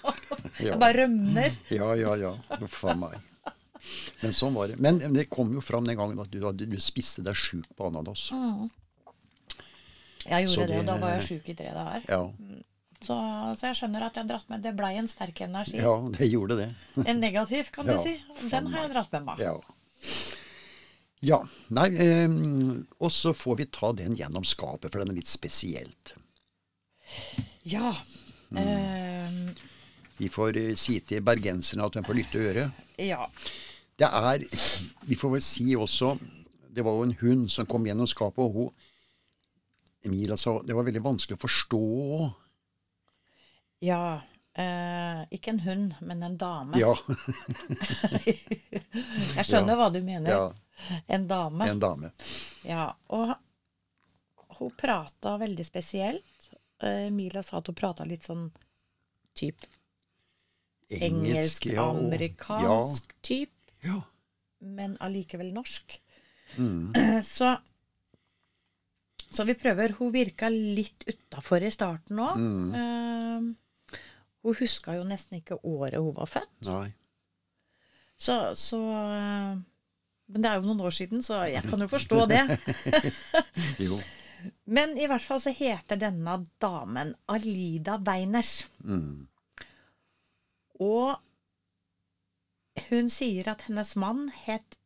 [0.67, 1.53] Jeg bare rømmer.
[1.69, 2.31] Ja, ja, ja.
[2.65, 3.19] Uff a meg.
[4.23, 4.79] Men sånn var det.
[4.83, 7.91] Men det kom jo fram den gangen at du, hadde- du spiste deg sjuk på
[7.91, 8.31] ananas.
[10.27, 12.09] Jeg gjorde det, og da var jeg sjuk i tre dager.
[12.09, 12.23] Ja,
[13.01, 13.15] Så,
[13.59, 15.77] så jeg skjønner at jeg har dratt med Det blei en sterk energi.
[15.83, 16.69] ja det gjorde det.
[17.11, 18.15] En negativ, kan du si.
[18.51, 19.43] Den har jeg dratt med meg.
[19.45, 19.57] Ja.
[21.27, 21.41] ja.
[21.77, 22.37] Nei, eh,
[23.03, 26.15] og så får vi ta den gjennom skapet, for den er litt spesielt.
[27.69, 27.95] Ja.
[28.51, 28.59] Mm.
[28.63, 29.63] Eh,
[30.19, 32.83] Vi får eh, si til bergenserne at de får lytte øret.
[32.99, 33.29] ja.
[33.97, 34.43] Det er
[35.09, 36.19] Vi får vel si også
[36.69, 38.75] Det var jo en hund som kom gjennom skapet, og hun
[40.05, 41.81] Emilia sa det var veldig vanskelig å forstå.
[43.87, 44.03] Ja.
[44.57, 46.79] eh, Ikke en hund, men en dame.
[46.81, 46.95] Ja.
[49.37, 49.81] Jeg skjønner Ja.
[49.81, 50.31] hva du mener.
[50.31, 50.53] ja.
[51.09, 51.65] En dame.
[51.71, 52.11] En dame.
[52.69, 53.31] Ja, og
[54.59, 56.49] hun prata veldig spesielt.
[56.85, 58.51] Eh, Mila sa at hun prata litt sånn
[59.37, 59.65] typ
[60.91, 61.83] Engelsk, ja.
[61.83, 63.51] og- engelsk-amerikansk typ,
[63.83, 63.95] Ja.
[63.95, 64.03] ja.
[64.61, 66.01] men allikevel norsk.
[66.57, 66.93] Mm.
[67.25, 67.57] Så,
[69.31, 69.97] så vi prøver.
[69.99, 72.37] Hun virka litt utafor i starten òg.
[72.39, 73.57] Mm.
[74.47, 76.55] Hun huska jo nesten ikke året hun var født.
[76.69, 76.91] Nei.
[78.17, 79.59] Så, så eh,
[80.33, 82.45] Men det er jo noen år siden, så jeg kan jo forstå det.
[83.87, 83.99] Jo.
[84.69, 88.67] Men i hvert fall så heter denne damen Alida Weiners.
[88.85, 89.27] Mm.
[90.83, 91.17] Og
[92.89, 94.77] hun sier at hennes mann het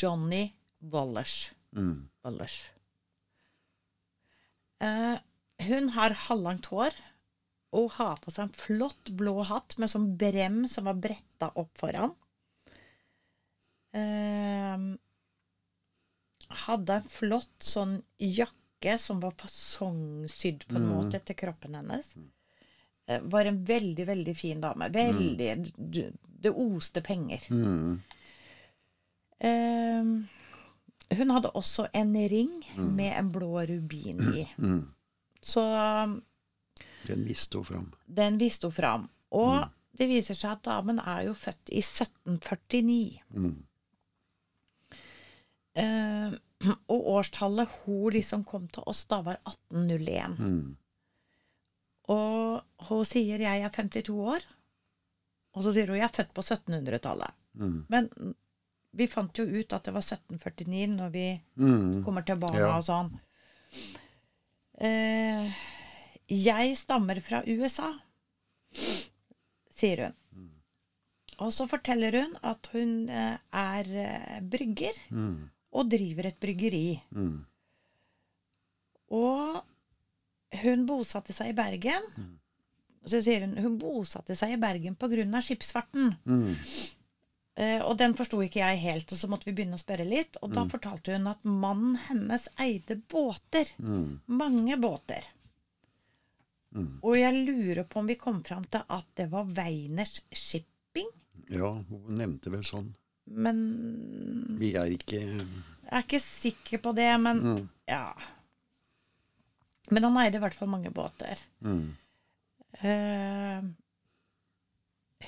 [0.00, 1.52] Johnny Wallers.
[1.76, 2.08] Mm.
[2.24, 2.56] Wallers.
[4.82, 5.20] Uh,
[5.68, 6.96] hun har halvlangt hår
[7.74, 11.72] og har på seg en flott blå hatt med sånn brem som var bretta opp
[11.80, 12.14] foran.
[13.94, 14.84] Eh,
[16.64, 22.12] hadde en flott sånn jakke som var fasongsydd på en måte etter kroppen hennes.
[23.06, 24.88] Eh, var en veldig, veldig fin dame.
[24.92, 26.18] Veldig mm.
[26.44, 27.46] Det oste penger.
[27.50, 28.02] Mm.
[29.38, 34.46] Eh, hun hadde også en ring med en blå rubin i.
[34.58, 34.82] Mm.
[35.44, 35.64] Så
[37.06, 37.92] Den viste hun fram.
[38.06, 39.08] den viste hun fram.
[39.32, 43.20] Og det viser seg at damen er jo født i 1749.
[43.34, 43.64] Mm.
[45.74, 46.34] Eh,
[46.88, 50.38] og årstallet hun liksom kom til oss, da var 1801.
[50.38, 50.76] Mm.
[52.14, 54.44] Og hun sier 'jeg er 52 år',
[55.54, 57.32] og så sier hun 'jeg er født på 1700-tallet'.
[57.54, 57.86] Mm.
[57.88, 58.34] Men
[58.92, 62.04] vi fant jo ut at det var 1749 når vi Mm.
[62.04, 62.76] kommer til barna Ja.
[62.76, 63.20] og sånn.
[64.80, 65.52] Eh,
[66.30, 67.92] jeg stammer fra USA,
[69.74, 70.14] sier hun.
[71.42, 75.48] Og så forteller hun at hun eh, er eh, brygger Mm.
[75.74, 77.00] og driver et bryggeri.
[77.10, 77.40] Mm.
[79.10, 79.62] Og
[80.62, 82.06] hun bosatte seg i Bergen.
[83.04, 85.40] Så sier hun hun bosatte seg i Bergen pga.
[85.42, 86.14] skipsfarten.
[86.24, 86.54] Mm.
[87.56, 90.38] Eh, og den forsto ikke jeg helt, og så måtte vi begynne å spørre litt.
[90.42, 93.74] Og da fortalte hun at mannen hennes eide båter.
[94.26, 95.26] Mange båter.
[96.74, 96.98] Mm.
[97.06, 101.10] Og jeg lurer på om vi kom fram til at det var Weiners Shipping.
[101.52, 102.92] Ja, hun nevnte vel sånn.
[103.24, 103.60] Men
[104.60, 105.20] Vi er ikke
[105.84, 107.10] jeg er ikke sikker på det.
[107.20, 107.62] Men mm.
[107.90, 108.08] ja.
[109.92, 111.40] Men han eide i hvert fall mange båter.
[111.64, 111.86] Mm.
[112.82, 113.66] Uh,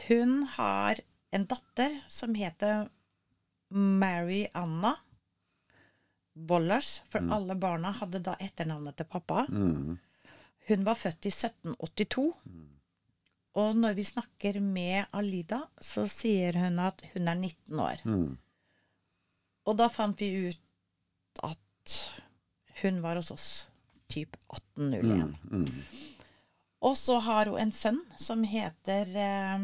[0.09, 1.01] hun har
[1.37, 2.89] en datter som heter
[3.69, 4.97] Mary Anna
[6.49, 9.47] Wollers, for alle barna hadde da etternavnet til pappa.
[9.49, 9.97] Mm.
[10.69, 12.33] Hun var født i 1782.
[13.57, 18.03] Og når vi snakker med Alida, så sier hun at hun er 19 år.
[18.05, 18.37] Mm.
[19.67, 21.95] Og da fant vi ut at
[22.83, 23.47] hun var hos oss
[24.13, 25.33] typ 1801.
[25.51, 25.65] Mm.
[25.65, 25.71] Mm.
[26.87, 29.59] Og så har hun en sønn som heter eh,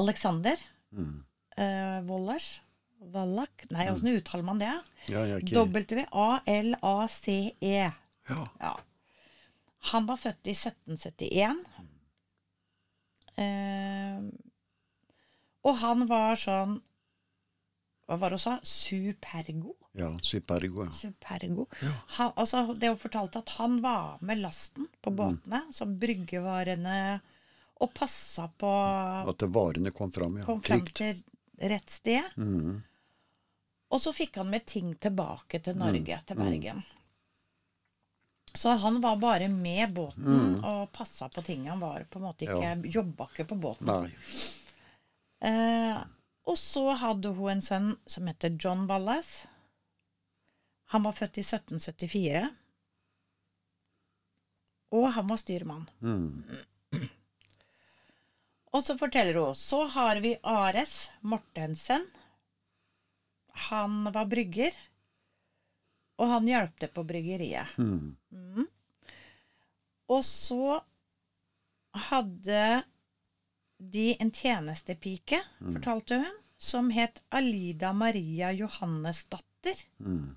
[0.00, 0.56] Alexander
[0.90, 1.24] Mm.
[1.58, 2.00] eh.
[2.08, 2.62] Wallach
[3.70, 4.72] Nei, åssen uttaler man det?
[5.06, 5.20] Ja,
[6.48, 7.92] W-A-L-A-C-E.
[8.28, 8.48] ja.
[8.60, 8.72] Ja.
[9.92, 11.64] Han var født i 1771.
[13.38, 14.20] Eh,
[15.68, 16.78] og han var sånn
[18.08, 18.54] Hva var det hun sa?
[18.66, 19.76] Supergo?
[19.98, 20.86] ja, Supergo.
[20.88, 20.92] Ja.
[20.96, 21.66] Supergo.
[22.16, 26.98] Han, altså, det hun fortalte at han var med lasten på båtene, som bryggevarene,
[27.78, 28.70] og passa på
[29.30, 30.38] At varene kom fram.
[30.40, 30.46] Ja.
[30.48, 31.20] Kom fram til
[31.58, 32.24] rett sted.
[32.36, 32.78] Mm.
[33.88, 36.82] Og så fikk han med ting tilbake til Norge, til Bergen.
[38.58, 41.68] Så han var bare med båten og passa på ting.
[41.70, 42.74] Han var på en måte ikke, Ja.
[42.98, 43.86] jobba ikke på båten.
[45.40, 46.00] Eh,
[46.48, 49.46] og så hadde hun en sønn som heter John Ballas.
[50.90, 52.48] Han var født i 1774.
[54.90, 55.86] Og han var styrmann.
[56.00, 56.42] Mm.
[58.72, 62.04] Og så forteller hun så har vi Ares Mortensen.
[63.70, 64.74] Han var brygger,
[66.18, 67.78] og han hjalp til på bryggeriet.
[67.78, 68.16] Mm.
[70.08, 70.78] Og så
[72.08, 72.82] hadde
[73.78, 79.82] de en tjenestepike, fortalte hun, som het Alida Maria Johannesdatter.
[80.02, 80.34] Mm.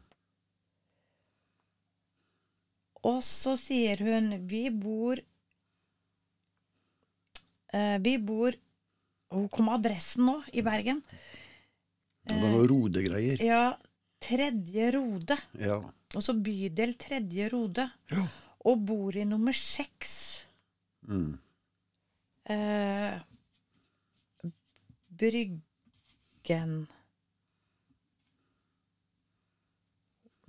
[3.09, 5.17] Og så sier hun vi bor
[7.73, 8.53] eh, Vi bor
[9.33, 10.99] Hun kom med adressen nå, i Bergen.
[12.27, 13.41] Det var noe rodegreier.
[13.41, 13.63] Ja,
[14.21, 15.37] Tredje Rode.
[15.57, 15.79] Ja.
[16.15, 17.85] Og så bydel Tredje Rode.
[18.11, 18.25] Ja.
[18.67, 20.19] Og bor i nummer seks
[21.01, 21.39] Mm.
[22.45, 23.15] Eh,
[25.17, 26.87] bryggen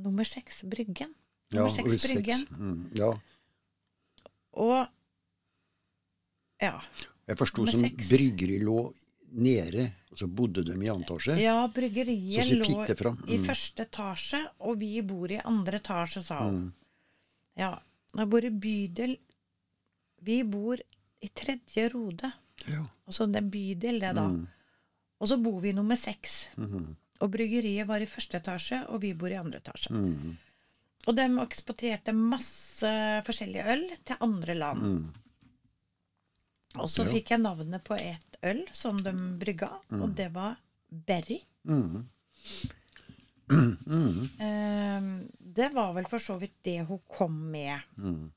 [0.03, 1.15] Nummer seks, Bryggen.
[1.53, 2.07] Nummer Ja, seks.
[2.13, 2.47] Bryggen.
[2.51, 2.91] Mm.
[2.97, 3.13] Ja.
[4.53, 4.87] Og
[6.63, 6.81] ja.
[7.27, 8.93] Jeg forsto som bryggeri lå
[9.33, 11.37] nede, og så bodde de i andre etasje.
[11.41, 13.29] ja, bryggeriet lå mm.
[13.29, 13.45] i Mm.
[13.45, 16.55] første etasje, og vi bor i andre etasje, sa hun.
[16.55, 16.73] Mm.
[17.57, 17.79] Ja.
[18.15, 19.17] Jeg bor i bydel
[20.23, 20.77] Vi bor
[21.21, 22.31] i tredje rode.
[22.69, 22.85] Ja.
[23.07, 24.29] Altså det er bydel, det, da.
[24.29, 24.47] Mm.
[25.19, 26.49] Og så bor vi i nummer seks.
[26.57, 26.95] -hmm.
[27.21, 29.95] Og bryggeriet var i første etasje, og vi bor i andre etasje.
[29.95, 30.37] Mm.
[31.07, 35.09] Og de eksporterte masse forskjellig øl til andre land.
[36.75, 36.81] Mm.
[36.81, 40.57] Og så fikk jeg navnet på et øl som de brygga, og det var
[40.91, 41.41] Berry.
[41.69, 42.07] Mm.
[43.53, 44.29] Mm.
[44.41, 47.81] Ehm, det var vel for så vidt det hun kom med.
[48.01, 48.31] Mm.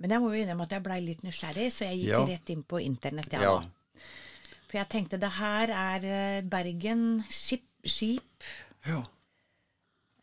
[0.00, 2.22] Men jeg må jo innrømme at jeg blei litt nysgjerrig, så jeg gikk Ja.
[2.24, 3.32] rett inn på internett.
[3.36, 3.42] Ja.
[3.42, 4.04] Ja.
[4.70, 7.66] For jeg tenkte det her er eh, Bergen skip.
[7.84, 8.44] skip.
[8.86, 9.02] Ja.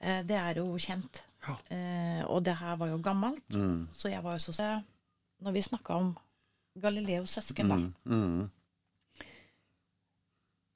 [0.02, 1.22] Eh, Det er jo kjent.
[1.48, 1.56] Ja.
[1.70, 3.46] Eh, og det her var jo gammelt.
[3.54, 3.88] Mm.
[3.94, 4.84] Så jeg var jo så
[5.40, 6.16] Når vi snakka om
[6.82, 7.94] Galileos søsken, da, Mm.
[8.06, 8.50] Mm.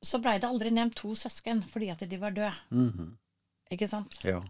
[0.03, 2.53] så blei det aldri nevnt to søsken fordi at de var døde.
[2.71, 3.11] Mm.
[3.71, 4.17] Ikke sant?
[4.25, 4.41] Ja.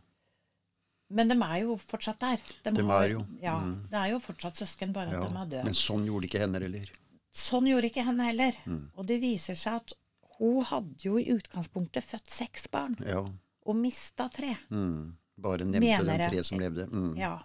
[1.11, 2.37] Men de er jo fortsatt der.
[2.63, 3.25] De De har- er jo.
[3.41, 3.87] Ja, Mm.
[3.89, 5.27] Det er jo fortsatt søsken, bare at ja.
[5.27, 5.63] de er døde.
[5.65, 6.85] Men sånn gjorde ikke henne heller.
[7.33, 8.51] Sånn gjorde ikke henne heller.
[8.65, 8.89] Mm.
[8.95, 9.93] Og det viser seg at
[10.39, 13.25] hun hadde jo i utgangspunktet født seks barn, Ja.
[13.65, 14.57] og mista tre.
[14.71, 15.15] Mm.
[15.37, 17.17] Bare nevnte Mener de tre som levde.
[17.17, 17.43] Ja.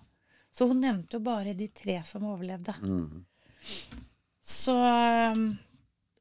[0.53, 2.75] Så hun nevnte jo bare de tre som overlevde.
[2.81, 3.25] Mm.
[4.47, 5.47] Så um,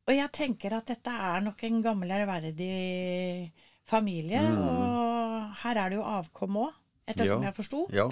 [0.08, 3.52] Og jeg tenker at dette er nok en gammel, ærverdig
[3.90, 4.42] familie.
[4.42, 4.60] Mm.
[4.62, 6.74] Og her er det jo avkom òg,
[7.10, 7.50] ettersom Ja.
[7.50, 7.86] jeg forsto.
[7.94, 8.08] Ja.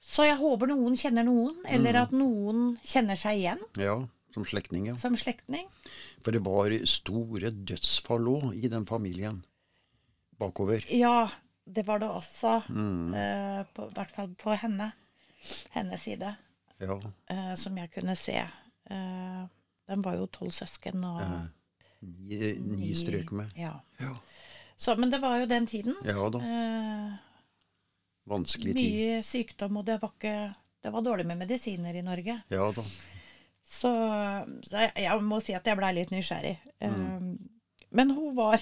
[0.00, 2.02] Så jeg håper noen kjenner noen, eller Mm.
[2.02, 3.94] at noen kjenner seg igjen ja.
[4.34, 4.96] Som slektning, ja.
[4.96, 5.66] som slektning.
[6.22, 9.42] For det var store dødsfall òg i den familien.
[10.38, 10.84] Bakover.
[10.92, 11.28] Ja,
[11.66, 12.62] det var det også.
[12.68, 13.12] Mm.
[13.14, 14.92] Uh, på, I hvert fall på henne.
[15.72, 16.36] Hennes side,
[16.80, 16.96] Ja.
[17.30, 18.36] eh, som jeg kunne se.
[18.90, 19.40] Eh,
[19.90, 21.40] de var jo tolv søsken og ja.
[22.00, 23.50] Ni, ni strøk med.
[23.60, 23.74] Ja.
[24.00, 24.14] Ja.
[24.80, 25.96] Så, men det var jo den tiden.
[26.06, 26.38] ja da.
[26.40, 27.18] Eh,
[28.30, 28.92] Vanskelig tid.
[28.94, 30.34] mye sykdom, og det var ikke
[30.82, 32.38] Det var dårlig med medisiner i Norge.
[32.48, 32.82] Ja da.
[33.64, 33.90] Så,
[34.64, 36.54] så jeg, jeg må si at jeg blei litt nysgjerrig.
[36.80, 36.88] Mm.
[36.88, 38.56] Eh, men hun var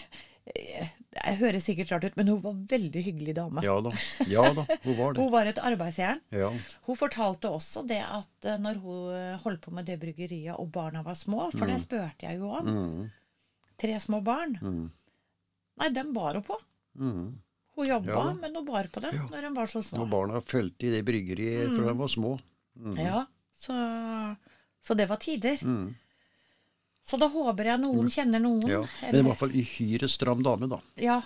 [1.24, 3.62] Det høres sikkert rart ut, men hun var en veldig hyggelig dame.
[3.64, 3.90] Ja da.
[4.30, 5.20] Ja da, hun var det.
[5.22, 6.20] Hun var et arbeidsjern.
[6.30, 6.50] Ja.
[6.86, 10.70] Hun fortalte også det at eh, når hun eh, holdt på med det bryggeriet, og
[10.72, 13.10] barna var små, for det spurte jeg jo om, Mm.
[13.78, 14.90] tre små barn, Mm.
[15.78, 16.56] nei, dem bar hun på.
[16.98, 17.38] Mm.
[17.78, 18.32] Hun jobba, Ja.
[18.34, 19.26] men hun bar på dem Ja.
[19.30, 20.00] når de var så små.
[20.02, 22.38] Og barna fulgte i det bryggeriet fra de var små.
[22.78, 22.96] Mm.
[22.98, 23.74] Ja, så,
[24.82, 25.58] så det var tider.
[26.98, 27.08] Mm.
[27.08, 28.68] Så da håper jeg noen kjenner noen.
[28.68, 28.82] Ja.
[29.02, 30.80] Men i hvert fall uhyre stram dame, da.
[31.00, 31.20] Ja.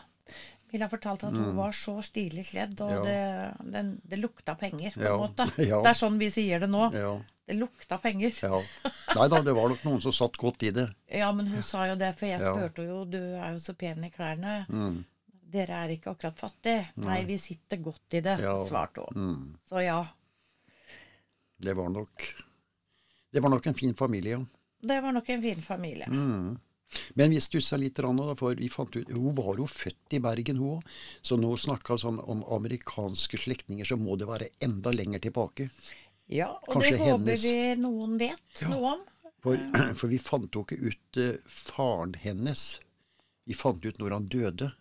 [0.73, 2.97] Ville ha fortalt at hun var så stilig kledd, og Mm.
[2.97, 3.03] Ja.
[3.05, 5.15] det, den, det lukta penger, på Ja.
[5.15, 5.47] en måte.
[5.69, 5.83] Ja.
[5.83, 6.87] Det er sånn vi sier det nå.
[6.95, 7.21] Ja.
[7.47, 8.33] Det lukta penger.
[8.41, 8.61] ja.
[9.17, 10.87] Nei da, det var nok noen som satt godt i det.
[11.23, 14.05] Ja, men hun sa jo det, for jeg spurte jo du er jo så pen
[14.05, 14.67] i klærne.
[14.71, 15.05] Mm.
[15.53, 16.87] Dere er ikke akkurat fattige.
[16.97, 18.39] Nei, vi sitter godt i det,
[18.71, 19.19] svarte hun.
[19.27, 19.59] Mm.
[19.69, 19.99] Så ja,
[21.61, 22.25] Det var nok
[23.33, 24.45] Det var nok en fin familie, ja.
[24.83, 26.09] Det var nok en fin familie.
[26.11, 26.59] Mm.
[27.17, 27.97] Men vi stussa litt,
[28.37, 30.91] for vi fant ut Hun var jo født i Bergen, hun òg.
[31.25, 35.71] Så nå snakka vi sånn om amerikanske slektninger, så må det være enda lenger tilbake.
[36.29, 38.69] Ja, og Kanskje det håper hennes- vi noen vet Ja.
[38.69, 39.01] noe om.
[39.43, 39.57] For,
[39.99, 42.79] for vi fant jo ikke ut uh, faren hennes.
[43.47, 44.73] Vi fant ut når han døde.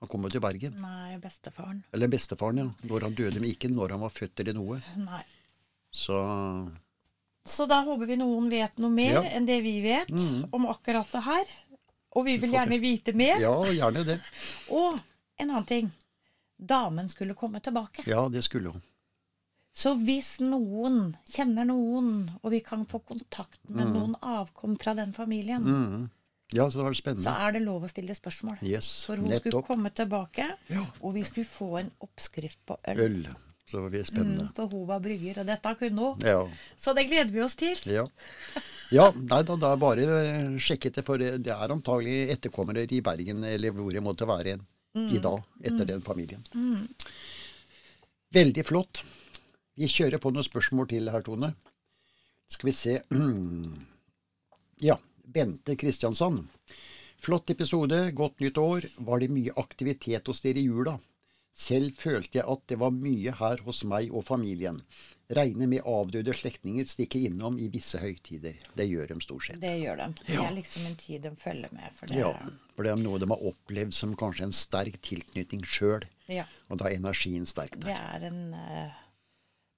[0.00, 0.80] Han kom jo til Bergen.
[0.80, 1.82] Nei, bestefaren.
[1.92, 2.70] Eller bestefaren, ja.
[2.88, 4.80] Når han døde, men ikke når han var født eller noe.
[4.96, 5.22] Nei.
[5.92, 6.16] Så
[7.46, 9.22] Så da håper vi noen vet noe mer Ja.
[9.22, 10.48] enn det vi vet Mm.
[10.52, 11.44] om akkurat det her.
[12.12, 13.38] Og vi vil gjerne vite mer.
[13.40, 14.20] ja, gjerne det.
[14.70, 14.98] Og
[15.38, 15.92] en annen ting.
[16.58, 18.04] Damen skulle komme tilbake.
[18.06, 18.82] Ja, det skulle hun.
[19.72, 25.12] Så hvis noen kjenner noen, og vi kan få kontakt med noen avkom fra den
[25.12, 26.10] familien, Mm.
[26.52, 28.58] Ja, så det var så er det lov å stille spørsmål.
[28.62, 30.84] Yes, For hun skulle komme tilbake, Ja.
[31.00, 32.98] og vi skulle få en oppskrift på øl.
[32.98, 33.26] Øl.
[33.70, 34.48] Så det blir spennende.
[34.48, 36.24] Mm, for hun var brygger, og dette kunne hun.
[36.26, 36.40] Ja.
[36.80, 37.78] Så det gleder vi oss til.
[37.86, 38.02] Ja.
[38.90, 43.46] ja nei da, er bare eh, sjekket det, for det er antagelig etterkommere i Bergen,
[43.46, 44.58] eller hvor det måtte være
[44.98, 46.42] i dag, etter den familien.
[48.34, 49.04] Veldig flott.
[49.78, 51.52] Vi kjører på noen spørsmål til her, Tone.
[52.50, 52.96] Skal vi se
[54.88, 56.42] Ja, Bente Kristiansand.
[57.22, 58.88] Flott episode, godt nytt år.
[59.06, 60.96] Var det mye aktivitet hos dere i jula?
[61.56, 64.80] Selv følte jeg at det var mye her hos meg og familien.
[65.30, 68.56] Regne med avdøde slektninger stikker innom i visse høytider.
[68.74, 69.60] Det gjør de stort sett.
[69.62, 70.08] Det gjør de.
[70.26, 71.92] Det er liksom en tid de følger med.
[71.94, 72.32] For det, Ja,
[72.74, 76.08] for det er noe de har opplevd som kanskje en sterk tilknytning sjøl.
[76.26, 78.98] ja, Og da er energien sterk det er en eh,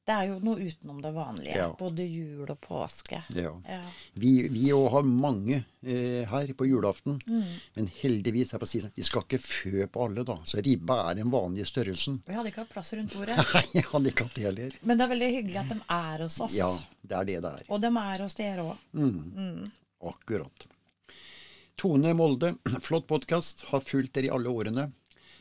[0.03, 1.55] Det er jo noe utenom det vanlige.
[1.55, 1.69] Ja.
[1.79, 3.21] Både jul og påske.
[3.39, 3.53] Ja.
[3.69, 3.83] Ja.
[4.19, 7.21] Vi vi òg har mange eh, her på julaften.
[7.29, 7.53] Mm.
[7.77, 10.41] Men heldigvis er får si, sånn, vi skal ikke fø på alle, da.
[10.49, 12.19] Så ribba er den vanlige størrelsen.
[12.27, 13.39] Vi hadde ikke hatt plass rundt bordet.
[13.55, 14.75] Nei, jeg hadde ikke hatt det heller.
[14.83, 16.57] Men det er veldig hyggelig at de er hos oss.
[16.59, 16.71] Ja,
[17.03, 17.69] det er det det er.
[17.71, 19.69] Og de er hos dere òg.
[20.13, 20.67] Akkurat.
[21.79, 22.57] Tone Molde,
[22.89, 23.69] flott podkast.
[23.71, 24.89] Har fulgt dere i alle årene.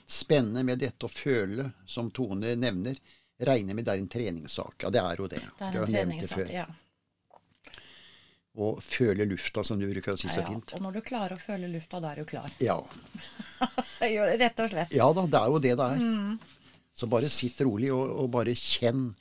[0.05, 3.01] Spennende med dette å føle, som Tone nevner.
[3.41, 4.75] Regner med det er en treningssak.
[4.83, 5.41] Ja, det er jo det.
[5.57, 6.51] Det er en nevnt treningssak.
[6.53, 6.67] Ja.
[8.61, 10.73] Og føle lufta, som du bruker å synes ja, Ja, fint.
[10.75, 12.51] Og når du klarer å føle lufta, da er du klar.
[12.59, 12.75] Ja.
[14.43, 14.91] Rett og slett.
[14.93, 16.01] ja da, det er jo det det er.
[16.03, 16.33] Mm.
[16.93, 19.11] Så bare sitt rolig og, og bare kjenn.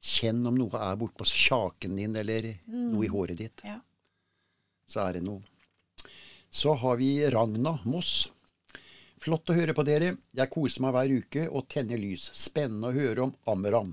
[0.00, 3.60] Kjenn om noe er bortpå kjaken din eller noe i håret ditt.
[3.68, 3.76] Ja.
[4.88, 5.44] så er det noe.
[6.48, 8.30] Så har vi Ragna Moss.
[9.20, 10.14] Flott å høre på dere.
[10.32, 12.30] Jeg koser meg hver uke og tenner lys.
[12.36, 13.92] Spennende å høre om Amram.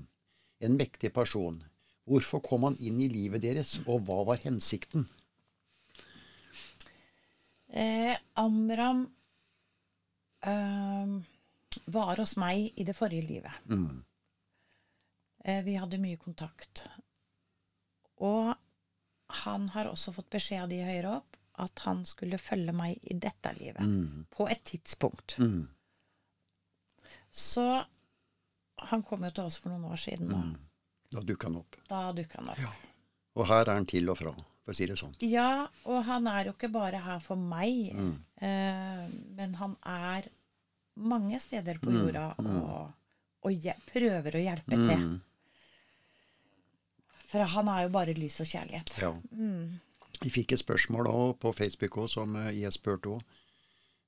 [0.64, 1.60] En mektig person.
[2.08, 5.04] Hvorfor kom han inn i livet deres, og hva var hensikten?
[7.68, 9.04] Eh, Amram
[10.48, 11.12] eh,
[11.92, 13.68] var hos meg i det forrige livet.
[13.68, 14.00] Mm.
[15.44, 16.86] Eh, vi hadde mye kontakt.
[18.24, 18.54] Og
[19.44, 23.14] han har også fått beskjed av de høyere opp at han skulle følge meg i
[23.18, 23.80] dette livet.
[23.84, 24.26] Mm.
[24.30, 25.36] På et tidspunkt.
[25.38, 25.68] Mm.
[27.30, 27.84] Så
[28.88, 30.56] han kom jo til oss for noen år siden, Mm.
[31.10, 31.76] Da dukka han opp.
[31.88, 32.82] da dukka han opp.
[33.36, 34.32] Og her er han til og fra,
[34.64, 35.14] for å si det sånn.
[35.24, 38.18] Ja, og han er jo ikke bare her for meg, Mm.
[38.42, 40.28] eh, men han er
[40.96, 42.92] mange steder Mm, på jorda og,
[43.42, 43.52] og
[43.86, 44.98] prøver å hjelpe til.
[44.98, 45.20] Mm.
[47.28, 48.94] For han er jo bare lys og kjærlighet.
[49.00, 49.12] Ja.
[50.22, 53.22] Vi fikk et spørsmål også på Facebook også, som eh, jeg spurte òg.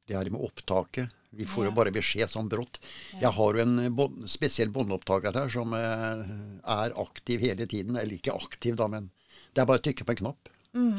[0.08, 1.12] Det her med opptaket.
[1.38, 2.80] Vi får jo bare beskjed sånn brått.
[3.20, 6.24] Jeg har jo en bond, spesiell båndopptaker her som eh,
[6.66, 7.94] er aktiv hele tiden.
[8.00, 9.10] Eller ikke aktiv, da, men
[9.54, 10.50] det er bare å trykke på en knapp,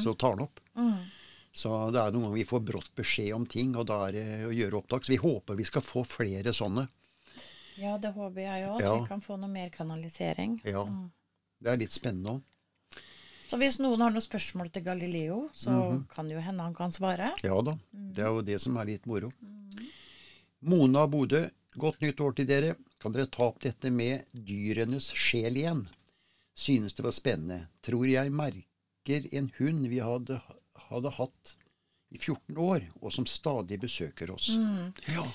[0.04, 0.62] så tar den opp.
[1.52, 4.24] Så det er noen ganger vi får brått beskjed om ting, og da er det
[4.48, 5.04] å gjøre opptak.
[5.04, 6.86] Så vi håper vi skal få flere sånne.
[7.82, 8.78] Ja, det håper jeg òg.
[8.80, 8.94] At Ja.
[9.02, 10.62] vi kan få noe mer kanalisering.
[10.64, 10.86] Ja.
[11.60, 12.42] Det er litt spennende òg.
[13.52, 15.74] Så hvis noen har noen spørsmål til Galileo, så
[16.14, 17.34] kan jo hende han kan svare.
[17.44, 17.74] Ja da.
[17.92, 19.28] Det er jo det som er litt moro.
[20.62, 21.42] Mona Bodø,
[21.76, 22.76] godt nytt år til dere.
[23.02, 25.84] Kan dere ta opp dette med dyrenes sjel igjen?
[26.56, 27.66] Synes det var spennende.
[27.84, 30.38] Tror jeg merker en hund vi hadde,
[30.88, 31.56] hadde hatt
[32.12, 34.52] i 14 år, og som stadig besøker oss.
[35.12, 35.26] Ja.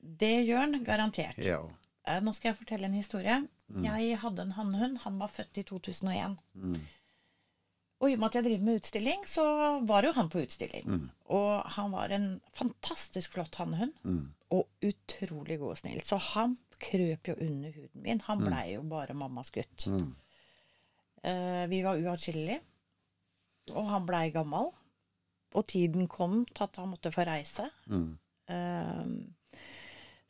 [0.00, 1.38] Det gjør han garantert.
[1.42, 1.60] ja.
[2.08, 3.36] Eh, Nå skal jeg fortelle en historie.
[3.82, 4.98] Jeg hadde en hannhund.
[5.04, 6.36] Han var født i 2001.
[8.02, 9.42] Og i og med at jeg driver med utstilling, så
[9.86, 10.88] var jo han på utstilling.
[11.30, 13.92] Og han var en fantastisk flott hannhund.
[14.50, 16.00] Og utrolig god og snill.
[16.02, 18.20] Så han krøp jo under huden min.
[18.26, 19.86] Han blei jo bare mammas gutt.
[21.22, 22.58] Eh, vi var uatskillelige.
[23.70, 24.72] Og han blei gammel.
[25.54, 27.68] Og tiden kom til at han måtte få reise.
[27.86, 28.18] Mm.
[28.48, 29.06] Eh,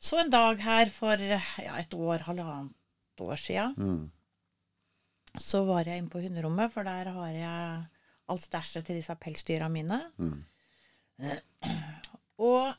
[0.03, 2.71] så en dag her for ja, et år, halvannet
[3.23, 4.11] år sia, Mm.
[5.39, 7.85] Så var jeg inne på hunderommet, for der har jeg
[8.33, 9.99] alt stæsjet til disse pelsdyra mine.
[10.17, 10.43] Mm.
[12.43, 12.73] Og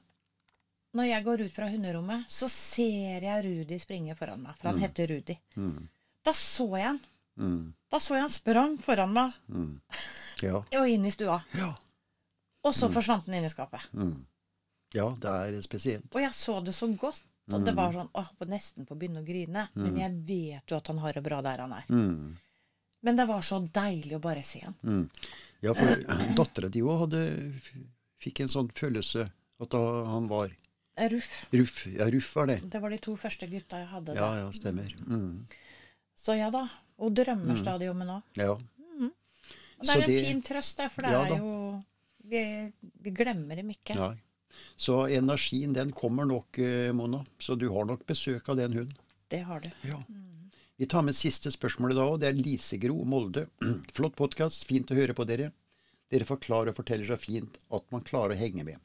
[0.95, 4.83] når jeg går ut fra hunderommet, så ser jeg Rudi springe foran meg, for han
[4.83, 5.37] heter Rudi.
[5.59, 5.89] Mm.
[6.25, 7.01] Da så jeg han.
[7.35, 7.73] Mm.
[7.91, 9.81] Da så jeg han sprang foran meg Mm.
[10.43, 10.61] Ja.
[10.81, 11.41] og inn i stua.
[11.57, 11.73] Ja.
[12.65, 13.85] Og så forsvant han inn i skapet.
[13.93, 14.25] Mm.
[14.95, 16.07] ja, det er spesielt.
[16.15, 17.23] Og jeg så det så godt.
[17.53, 19.66] Og det var sånn, åh, på nesten på å begynne å grine.
[19.76, 21.84] Men jeg vet jo at han har det bra der han er.
[21.92, 22.36] Mm.
[23.05, 24.74] Men det var så deilig å bare se han.
[24.82, 25.11] Mm.
[25.61, 26.05] Ja, for
[26.38, 27.12] dattera di òg
[28.24, 29.26] fikk en sånn følelse
[29.61, 30.55] at han var
[31.11, 31.47] Ruff.
[31.51, 31.86] Ruff.
[31.90, 32.61] Ja, Ruff var det.
[32.70, 34.14] Det var de to første gutta jeg hadde.
[34.14, 34.92] Ja, ja, stemmer.
[35.05, 35.45] Mm.
[36.14, 36.68] Så ja da.
[37.03, 38.38] Og drømmer stadig om henne òg.
[38.38, 38.53] Ja.
[38.55, 41.84] Og det Så er en det- fin trøst, der, for det Ja er jo
[42.24, 42.72] vi,
[43.03, 43.97] vi glemmer dem ikke.
[43.99, 44.14] Nei.
[44.77, 47.25] Så energien, den kommer nok, eh, Mona.
[47.39, 48.97] Så du har nok besøk av den hunden.
[49.29, 49.71] Det har du.
[49.89, 50.03] Ja.
[50.77, 52.21] Vi tar med siste spørsmålet da òg.
[52.21, 53.47] Det er Lisegro Molde.
[53.97, 54.67] Flott podkast.
[54.67, 55.53] Fint å høre på dere.
[56.11, 58.83] Dere forklarer og forteller så fint at man klarer å henge med.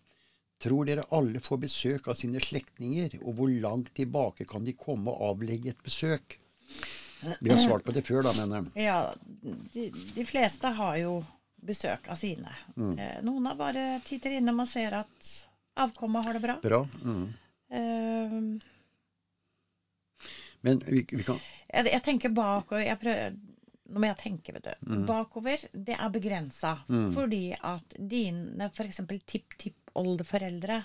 [0.60, 5.12] Tror dere alle får besøk av sine slektninger, og hvor langt tilbake kan de komme
[5.12, 6.36] og avlegge et besøk?
[7.40, 8.88] Vi har svart på det før, da, men jeg.
[8.90, 9.00] Ja,
[9.74, 11.14] de, de fleste har jo
[11.64, 12.52] besøk av sine.
[12.76, 12.92] Mm.
[13.00, 15.32] Eh, Noen har bare titter innom og ser at
[15.78, 16.56] avkommet har det bra.
[16.64, 16.88] bra.
[17.04, 17.34] Mm.
[17.70, 18.60] Uh,
[20.62, 21.38] Men vi, vi kan
[21.70, 23.36] Jeg, jeg tenker bakover jeg prøver,
[23.90, 24.90] Nå må jeg tenke, vet du.
[25.08, 26.76] Bakover, det er begrensa.
[27.14, 29.00] Fordi at dine f.eks.
[29.26, 30.84] tipp-tipp-oldeforeldre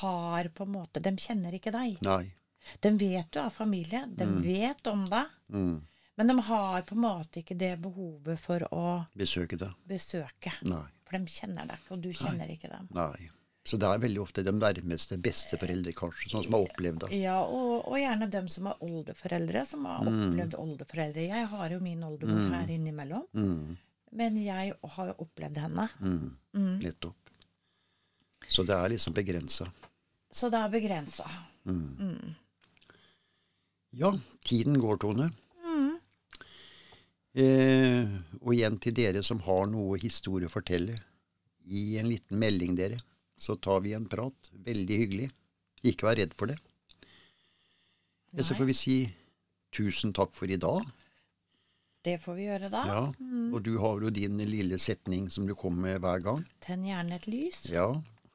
[0.00, 2.00] har på en måte De kjenner ikke deg.
[2.02, 2.32] Nei.
[2.82, 4.04] De vet du er familie.
[4.10, 5.30] De vet om deg.
[5.54, 5.76] Mm.
[6.18, 8.82] Men de har på en måte ikke det behovet for å
[9.14, 9.78] Besøke deg.
[9.86, 10.52] besøke.
[10.66, 10.82] Nei.
[11.06, 12.90] For de kjenner deg ikke, og du kjenner ikke dem.
[12.90, 13.30] Nei.
[13.64, 17.10] Så det er veldig ofte de nærmeste besteforeldre, kanskje, sånn som har opplevd det.
[17.20, 21.26] Ja, og, og gjerne dem som er oldeforeldre, som har opplevd oldeforeldre.
[21.28, 23.76] Jeg har jo min oldemor her innimellom, Mm.
[24.18, 25.86] men jeg har jo opplevd henne.
[26.00, 26.80] Mm.
[26.82, 27.14] Nettopp.
[28.50, 29.68] Så det er liksom begrensa.
[30.32, 31.28] Så det er begrensa.
[33.92, 34.10] Ja,
[34.44, 35.30] tiden går, Tone.
[37.34, 38.04] Eh,
[38.42, 40.98] og igjen til dere som har noe historie å fortelle,
[41.64, 42.98] gi en liten melding, dere.
[43.42, 44.50] Så tar vi en prat.
[44.66, 45.30] Veldig hyggelig.
[45.82, 46.58] Ikke vær redd for det.
[48.32, 48.44] Nei.
[48.46, 48.94] så får vi si
[49.74, 50.86] tusen takk for i dag.
[52.02, 52.80] Det får vi gjøre da.
[52.88, 53.02] Ja,
[53.52, 56.40] Og du har jo din lille setning som du kommer med hver gang.
[56.64, 57.90] Tenn gjerne et lys, Ja.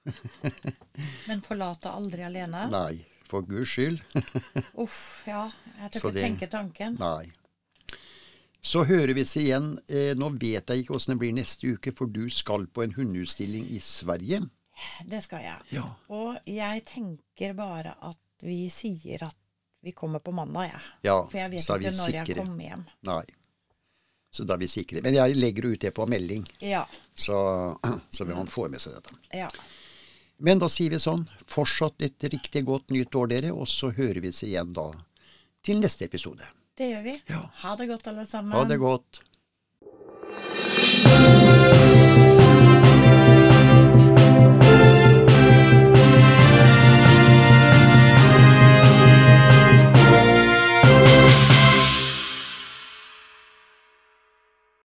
[1.27, 2.61] men forlat det aldri alene.
[2.71, 3.99] Nei, for guds skyld.
[4.83, 5.47] Uff, ja.
[5.81, 6.95] Jeg tør ikke det- tenke tanken.
[7.01, 7.31] Nei.
[8.63, 9.73] Så hører vi oss igjen.
[9.87, 12.95] Eh, nå vet jeg ikke åssen det blir neste uke, for du skal på en
[12.95, 14.41] hundeutstilling i Sverige.
[15.05, 15.57] Det skal jeg.
[15.77, 15.83] Ja.
[16.13, 19.35] Og jeg tenker bare at vi sier at
[19.81, 20.81] vi kommer på mandag, jeg.
[21.07, 22.85] Ja, For jeg vet ikke når jeg kommer hjem.
[23.07, 23.23] Nei.
[24.33, 25.01] Så da er vi sikre.
[25.01, 26.83] Men jeg legger ut det på melding, Ja.
[27.15, 27.37] så,
[28.15, 29.15] så vil man få med seg dette.
[29.33, 29.49] ja.
[30.39, 34.19] Men da sier vi sånn, fortsatt et riktig godt nytt år, dere, og så hører
[34.21, 34.91] vi oss igjen da
[35.65, 36.45] til neste episode.
[36.77, 37.15] Det gjør vi.
[37.31, 37.39] Ja.
[37.63, 38.53] Ha det godt, alle sammen.
[38.53, 39.23] Ha det godt.